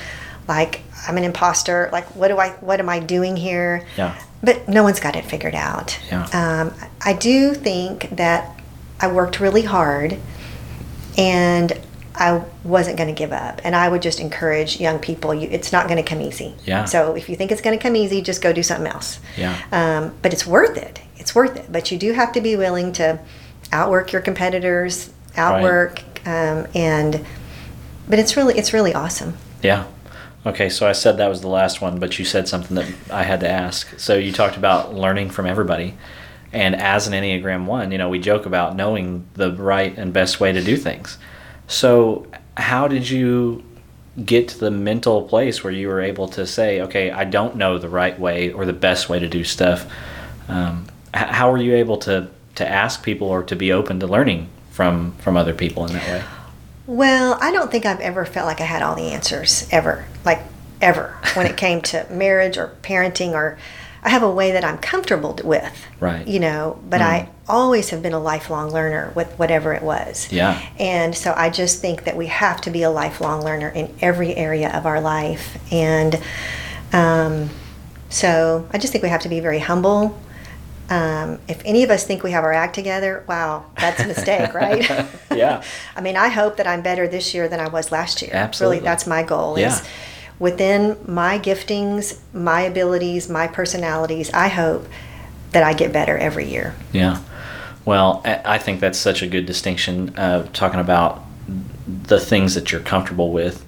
like 0.48 0.80
I'm 1.06 1.18
an 1.18 1.24
imposter. 1.24 1.90
Like, 1.92 2.06
what 2.16 2.28
do 2.28 2.38
I, 2.38 2.52
what 2.52 2.80
am 2.80 2.88
I 2.88 3.00
doing 3.00 3.36
here? 3.36 3.86
Yeah 3.98 4.18
but 4.42 4.68
no 4.68 4.82
one's 4.82 5.00
got 5.00 5.16
it 5.16 5.24
figured 5.24 5.54
out. 5.54 5.98
Yeah. 6.10 6.24
Um, 6.32 6.74
I 7.04 7.12
do 7.12 7.54
think 7.54 8.10
that 8.10 8.60
I 9.00 9.12
worked 9.12 9.40
really 9.40 9.62
hard 9.62 10.18
and 11.18 11.72
I 12.14 12.42
wasn't 12.64 12.96
going 12.96 13.14
to 13.14 13.18
give 13.18 13.32
up. 13.32 13.60
And 13.64 13.76
I 13.76 13.88
would 13.88 14.02
just 14.02 14.20
encourage 14.20 14.80
young 14.80 14.98
people, 14.98 15.34
you, 15.34 15.48
it's 15.50 15.72
not 15.72 15.86
going 15.86 16.02
to 16.02 16.08
come 16.08 16.20
easy. 16.20 16.54
Yeah. 16.64 16.84
So 16.84 17.14
if 17.14 17.28
you 17.28 17.36
think 17.36 17.52
it's 17.52 17.60
going 17.60 17.78
to 17.78 17.82
come 17.82 17.94
easy, 17.94 18.22
just 18.22 18.40
go 18.40 18.52
do 18.52 18.62
something 18.62 18.90
else. 18.90 19.20
Yeah. 19.36 19.60
Um, 19.72 20.14
but 20.22 20.32
it's 20.32 20.46
worth 20.46 20.76
it. 20.76 21.00
It's 21.16 21.34
worth 21.34 21.56
it. 21.56 21.70
But 21.70 21.90
you 21.90 21.98
do 21.98 22.12
have 22.12 22.32
to 22.32 22.40
be 22.40 22.56
willing 22.56 22.92
to 22.94 23.18
outwork 23.72 24.12
your 24.12 24.22
competitors, 24.22 25.12
outwork, 25.36 26.02
right. 26.24 26.50
um, 26.50 26.66
and, 26.74 27.26
but 28.08 28.18
it's 28.18 28.36
really, 28.36 28.56
it's 28.56 28.72
really 28.72 28.94
awesome. 28.94 29.36
Yeah. 29.62 29.86
Okay, 30.46 30.68
so 30.68 30.86
I 30.86 30.92
said 30.92 31.16
that 31.16 31.28
was 31.28 31.40
the 31.40 31.48
last 31.48 31.80
one, 31.80 31.98
but 31.98 32.20
you 32.20 32.24
said 32.24 32.46
something 32.46 32.76
that 32.76 32.86
I 33.10 33.24
had 33.24 33.40
to 33.40 33.48
ask. 33.48 33.98
So 33.98 34.16
you 34.16 34.30
talked 34.30 34.56
about 34.56 34.94
learning 34.94 35.30
from 35.30 35.44
everybody. 35.44 35.94
And 36.52 36.76
as 36.76 37.08
an 37.08 37.14
Enneagram 37.14 37.66
1, 37.66 37.90
you 37.90 37.98
know, 37.98 38.08
we 38.08 38.20
joke 38.20 38.46
about 38.46 38.76
knowing 38.76 39.26
the 39.34 39.52
right 39.52 39.96
and 39.98 40.12
best 40.12 40.38
way 40.38 40.52
to 40.52 40.62
do 40.62 40.76
things. 40.76 41.18
So, 41.66 42.28
how 42.56 42.86
did 42.86 43.10
you 43.10 43.64
get 44.24 44.48
to 44.48 44.58
the 44.58 44.70
mental 44.70 45.24
place 45.24 45.64
where 45.64 45.72
you 45.72 45.88
were 45.88 46.00
able 46.00 46.28
to 46.28 46.46
say, 46.46 46.80
okay, 46.82 47.10
I 47.10 47.24
don't 47.24 47.56
know 47.56 47.76
the 47.76 47.88
right 47.88 48.18
way 48.18 48.52
or 48.52 48.64
the 48.64 48.72
best 48.72 49.08
way 49.08 49.18
to 49.18 49.28
do 49.28 49.42
stuff? 49.42 49.90
Um, 50.48 50.86
how 51.12 51.50
were 51.50 51.58
you 51.58 51.74
able 51.74 51.98
to, 51.98 52.28
to 52.54 52.66
ask 52.66 53.02
people 53.02 53.26
or 53.26 53.42
to 53.42 53.56
be 53.56 53.72
open 53.72 53.98
to 53.98 54.06
learning 54.06 54.48
from, 54.70 55.12
from 55.18 55.36
other 55.36 55.52
people 55.52 55.84
in 55.86 55.94
that 55.94 56.06
way? 56.06 56.24
Well, 56.86 57.36
I 57.40 57.50
don't 57.50 57.72
think 57.72 57.84
I've 57.84 58.00
ever 58.00 58.24
felt 58.24 58.46
like 58.46 58.60
I 58.60 58.64
had 58.64 58.80
all 58.80 58.94
the 58.94 59.10
answers 59.10 59.68
ever. 59.72 60.06
Ever 60.80 61.16
when 61.34 61.46
it 61.46 61.56
came 61.56 61.80
to 61.82 62.06
marriage 62.10 62.58
or 62.58 62.74
parenting 62.82 63.32
or 63.32 63.58
I 64.06 64.10
have 64.10 64.22
a 64.22 64.30
way 64.30 64.52
that 64.52 64.64
I'm 64.64 64.78
comfortable 64.78 65.36
with. 65.42 65.86
Right. 65.98 66.26
You 66.28 66.38
know, 66.38 66.80
but 66.88 67.00
mm. 67.00 67.04
I 67.04 67.28
always 67.48 67.90
have 67.90 68.02
been 68.02 68.12
a 68.12 68.20
lifelong 68.20 68.70
learner 68.70 69.12
with 69.16 69.32
whatever 69.36 69.72
it 69.74 69.82
was. 69.82 70.30
Yeah. 70.30 70.64
And 70.78 71.12
so 71.12 71.34
I 71.36 71.50
just 71.50 71.80
think 71.80 72.04
that 72.04 72.16
we 72.16 72.26
have 72.26 72.60
to 72.62 72.70
be 72.70 72.82
a 72.82 72.90
lifelong 72.90 73.42
learner 73.44 73.68
in 73.68 73.92
every 74.00 74.36
area 74.36 74.70
of 74.70 74.86
our 74.86 75.00
life. 75.00 75.58
And 75.72 76.22
um, 76.92 77.50
so 78.08 78.68
I 78.72 78.78
just 78.78 78.92
think 78.92 79.02
we 79.02 79.08
have 79.08 79.22
to 79.22 79.28
be 79.28 79.40
very 79.40 79.58
humble. 79.58 80.16
Um, 80.88 81.40
if 81.48 81.60
any 81.64 81.82
of 81.82 81.90
us 81.90 82.06
think 82.06 82.22
we 82.22 82.30
have 82.30 82.44
our 82.44 82.52
act 82.52 82.76
together, 82.76 83.24
wow, 83.26 83.66
that's 83.76 84.00
a 84.00 84.06
mistake, 84.06 84.54
right? 84.54 84.88
yeah. 85.34 85.64
I 85.96 86.00
mean, 86.00 86.16
I 86.16 86.28
hope 86.28 86.58
that 86.58 86.66
I'm 86.68 86.80
better 86.80 87.08
this 87.08 87.34
year 87.34 87.48
than 87.48 87.58
I 87.58 87.66
was 87.66 87.90
last 87.90 88.22
year. 88.22 88.30
Absolutely. 88.32 88.76
Really, 88.76 88.84
that's 88.84 89.04
my 89.04 89.24
goal. 89.24 89.58
Yeah. 89.58 89.72
Is 89.72 89.82
within 90.38 90.96
my 91.06 91.38
giftings, 91.38 92.18
my 92.32 92.62
abilities, 92.62 93.28
my 93.28 93.46
personalities, 93.46 94.30
I 94.32 94.48
hope 94.48 94.86
that 95.52 95.62
I 95.62 95.72
get 95.72 95.92
better 95.92 96.16
every 96.16 96.48
year. 96.48 96.74
Yeah. 96.92 97.22
Well, 97.84 98.20
I 98.24 98.58
think 98.58 98.80
that's 98.80 98.98
such 98.98 99.22
a 99.22 99.26
good 99.26 99.46
distinction, 99.46 100.16
uh, 100.16 100.48
talking 100.52 100.80
about 100.80 101.22
the 101.86 102.18
things 102.18 102.54
that 102.54 102.72
you're 102.72 102.80
comfortable 102.80 103.32
with 103.32 103.64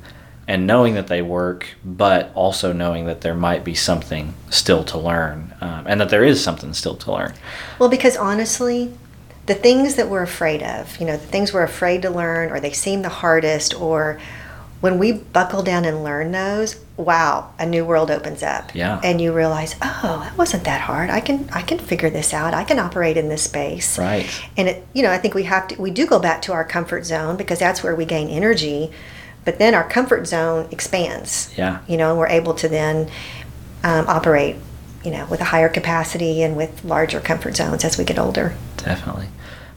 and 0.49 0.67
knowing 0.67 0.95
that 0.95 1.07
they 1.07 1.23
work, 1.23 1.69
but 1.85 2.33
also 2.35 2.73
knowing 2.73 3.05
that 3.07 3.21
there 3.21 3.35
might 3.35 3.63
be 3.65 3.75
something 3.75 4.35
still 4.51 4.83
to 4.83 4.99
learn 4.99 5.55
um, 5.61 5.85
and 5.87 6.01
that 6.01 6.09
there 6.09 6.25
is 6.25 6.43
something 6.43 6.73
still 6.73 6.97
to 6.97 7.13
learn. 7.13 7.35
Well, 7.79 7.91
because 7.91 8.17
honestly, 8.17 8.93
the 9.47 9.55
things 9.55 9.95
that 9.97 10.09
we're 10.09 10.23
afraid 10.23 10.63
of, 10.63 10.99
you 10.99 11.07
know, 11.07 11.17
the 11.17 11.27
things 11.27 11.53
we're 11.53 11.63
afraid 11.63 12.03
to 12.03 12.11
learn 12.11 12.51
or 12.51 12.61
they 12.61 12.73
seem 12.73 13.03
the 13.03 13.09
hardest 13.09 13.79
or 13.79 14.19
when 14.81 14.99
we 14.99 15.13
buckle 15.13 15.63
down 15.63 15.85
and 15.85 16.05
learn 16.05 16.31
those, 16.31 16.77
wow, 16.97 17.53
a 17.59 17.67
new 17.67 17.85
world 17.85 18.11
opens 18.11 18.43
up. 18.43 18.75
Yeah. 18.75 19.01
And 19.03 19.21
you 19.21 19.33
realize, 19.33 19.75
oh, 19.83 20.21
that 20.25 20.39
wasn't 20.39 20.65
that 20.65 20.83
hard. 20.83 21.11
I 21.11 21.21
can 21.21 21.49
I 21.53 21.63
can 21.63 21.79
figure 21.79 22.11
this 22.11 22.33
out. 22.33 22.55
I 22.55 22.65
can 22.65 22.79
operate 22.79 23.17
in 23.17 23.29
this 23.29 23.43
space. 23.43 23.99
Right. 23.99 24.29
And 24.57 24.69
it 24.69 24.87
you 24.93 25.03
know, 25.03 25.11
I 25.11 25.19
think 25.19 25.35
we 25.35 25.45
have 25.45 25.69
to 25.69 25.81
we 25.81 25.91
do 25.91 26.07
go 26.07 26.19
back 26.19 26.43
to 26.43 26.53
our 26.53 26.65
comfort 26.65 27.05
zone 27.05 27.37
because 27.37 27.59
that's 27.59 27.83
where 27.83 27.95
we 27.95 28.05
gain 28.05 28.29
energy. 28.29 28.93
But 29.45 29.59
then 29.59 29.75
our 29.75 29.89
comfort 29.89 30.27
zone 30.27 30.69
expands. 30.71 31.53
Yeah. 31.57 31.81
You 31.89 31.97
know, 31.97 32.11
and 32.11 32.19
we're 32.19 32.29
able 32.29 32.55
to 32.55 32.69
then 32.69 33.11
um, 33.83 34.07
operate, 34.07 34.57
you 35.05 35.11
know, 35.11 35.27
with 35.27 35.41
a 35.41 35.45
higher 35.45 35.69
capacity 35.69 36.43
and 36.43 36.57
with 36.57 36.85
larger 36.85 37.21
comfort 37.21 37.57
zones 37.57 37.85
as 37.85 37.99
we 37.99 38.05
get 38.05 38.19
older. 38.19 38.55
Definitely. 38.77 39.29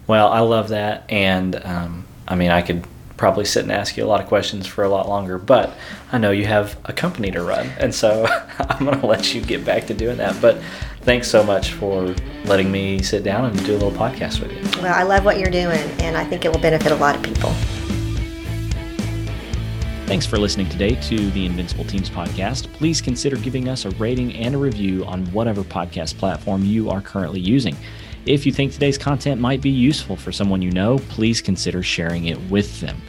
Well, 0.08 0.28
I 0.28 0.40
love 0.40 0.70
that, 0.70 1.06
and 1.10 1.56
um, 1.64 2.06
I 2.28 2.36
mean, 2.36 2.52
I 2.52 2.64
could 2.64 2.86
probably 3.18 3.46
sit 3.46 3.64
and 3.64 3.72
ask 3.72 3.98
you 3.98 4.06
a 4.06 4.08
lot 4.08 4.22
of 4.22 4.28
questions 4.28 4.68
for 4.68 4.84
a 4.84 4.90
lot 4.90 5.08
longer, 5.08 5.38
but 5.38 5.76
I 6.12 6.18
know 6.18 6.32
you 6.32 6.46
have 6.46 6.78
a 6.86 6.94
company 6.94 7.32
to 7.32 7.44
run, 7.44 7.68
and 7.78 7.94
so 7.94 8.26
I'm 8.60 8.86
going 8.86 9.00
to 9.00 9.06
let 9.06 9.34
you 9.34 9.42
get 9.42 9.66
back 9.66 9.88
to 9.88 9.94
doing 9.94 10.18
that. 10.18 10.42
But 10.42 10.62
thanks 11.02 11.28
so 11.28 11.44
much 11.44 11.74
for 11.74 12.16
letting 12.46 12.72
me 12.72 13.02
sit 13.02 13.24
down 13.24 13.46
and 13.46 13.66
do 13.66 13.74
a 13.74 13.80
little 13.80 13.92
podcast 13.92 14.42
with 14.42 14.52
you. 14.52 14.82
Well, 14.82 14.94
I 14.94 15.04
love 15.04 15.26
what 15.26 15.40
you're 15.40 15.52
doing, 15.52 15.80
and 16.00 16.18
I 16.18 16.26
think 16.26 16.46
it 16.46 16.52
will 16.52 16.62
benefit 16.62 16.92
a 16.92 16.96
lot 16.96 17.16
of 17.16 17.24
people. 17.24 17.52
Thanks 20.12 20.26
for 20.26 20.38
listening 20.38 20.68
today 20.68 20.96
to 20.96 21.32
the 21.32 21.46
Invincible 21.46 21.86
Teams 21.86 22.10
podcast. 22.10 22.72
Please 22.74 23.00
consider 23.00 23.38
giving 23.38 23.70
us 23.70 23.86
a 23.86 23.92
rating 23.92 24.36
and 24.36 24.56
a 24.56 24.58
review 24.58 25.06
on 25.06 25.26
whatever 25.32 25.62
podcast 25.62 26.18
platform 26.18 26.66
you 26.66 26.90
are 26.90 27.00
currently 27.00 27.40
using. 27.40 27.78
If 28.26 28.46
you 28.46 28.52
think 28.52 28.72
today's 28.72 29.00
content 29.00 29.42
might 29.42 29.62
be 29.62 29.72
useful 29.72 30.16
for 30.16 30.32
someone 30.32 30.62
you 30.62 30.70
know, 30.70 31.00
please 31.10 31.42
consider 31.42 31.82
sharing 31.82 32.26
it 32.26 32.40
with 32.52 32.80
them. 32.80 33.02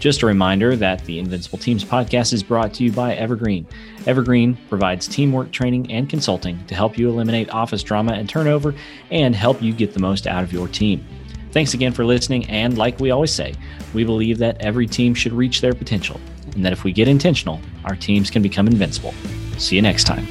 Just 0.00 0.22
a 0.22 0.26
reminder 0.26 0.74
that 0.74 1.04
the 1.04 1.20
Invincible 1.20 1.58
Teams 1.58 1.84
podcast 1.84 2.32
is 2.32 2.42
brought 2.42 2.74
to 2.74 2.84
you 2.84 2.90
by 2.90 3.14
Evergreen. 3.14 3.64
Evergreen 4.06 4.58
provides 4.68 5.06
teamwork 5.06 5.52
training 5.52 5.90
and 5.92 6.10
consulting 6.10 6.64
to 6.66 6.74
help 6.74 6.98
you 6.98 7.08
eliminate 7.08 7.48
office 7.50 7.84
drama 7.84 8.14
and 8.14 8.28
turnover 8.28 8.74
and 9.12 9.36
help 9.36 9.62
you 9.62 9.72
get 9.72 9.94
the 9.94 10.00
most 10.00 10.26
out 10.26 10.42
of 10.42 10.52
your 10.52 10.66
team. 10.66 11.06
Thanks 11.52 11.72
again 11.72 11.92
for 11.92 12.04
listening. 12.04 12.44
And 12.46 12.76
like 12.76 12.98
we 12.98 13.12
always 13.12 13.32
say, 13.32 13.54
we 13.94 14.02
believe 14.02 14.38
that 14.38 14.60
every 14.60 14.88
team 14.88 15.14
should 15.14 15.32
reach 15.32 15.60
their 15.60 15.74
potential, 15.74 16.20
and 16.54 16.64
that 16.64 16.72
if 16.72 16.82
we 16.82 16.92
get 16.92 17.06
intentional, 17.06 17.60
our 17.84 17.94
teams 17.94 18.30
can 18.30 18.42
become 18.42 18.66
invincible. 18.66 19.14
See 19.58 19.76
you 19.76 19.82
next 19.82 20.04
time. 20.04 20.26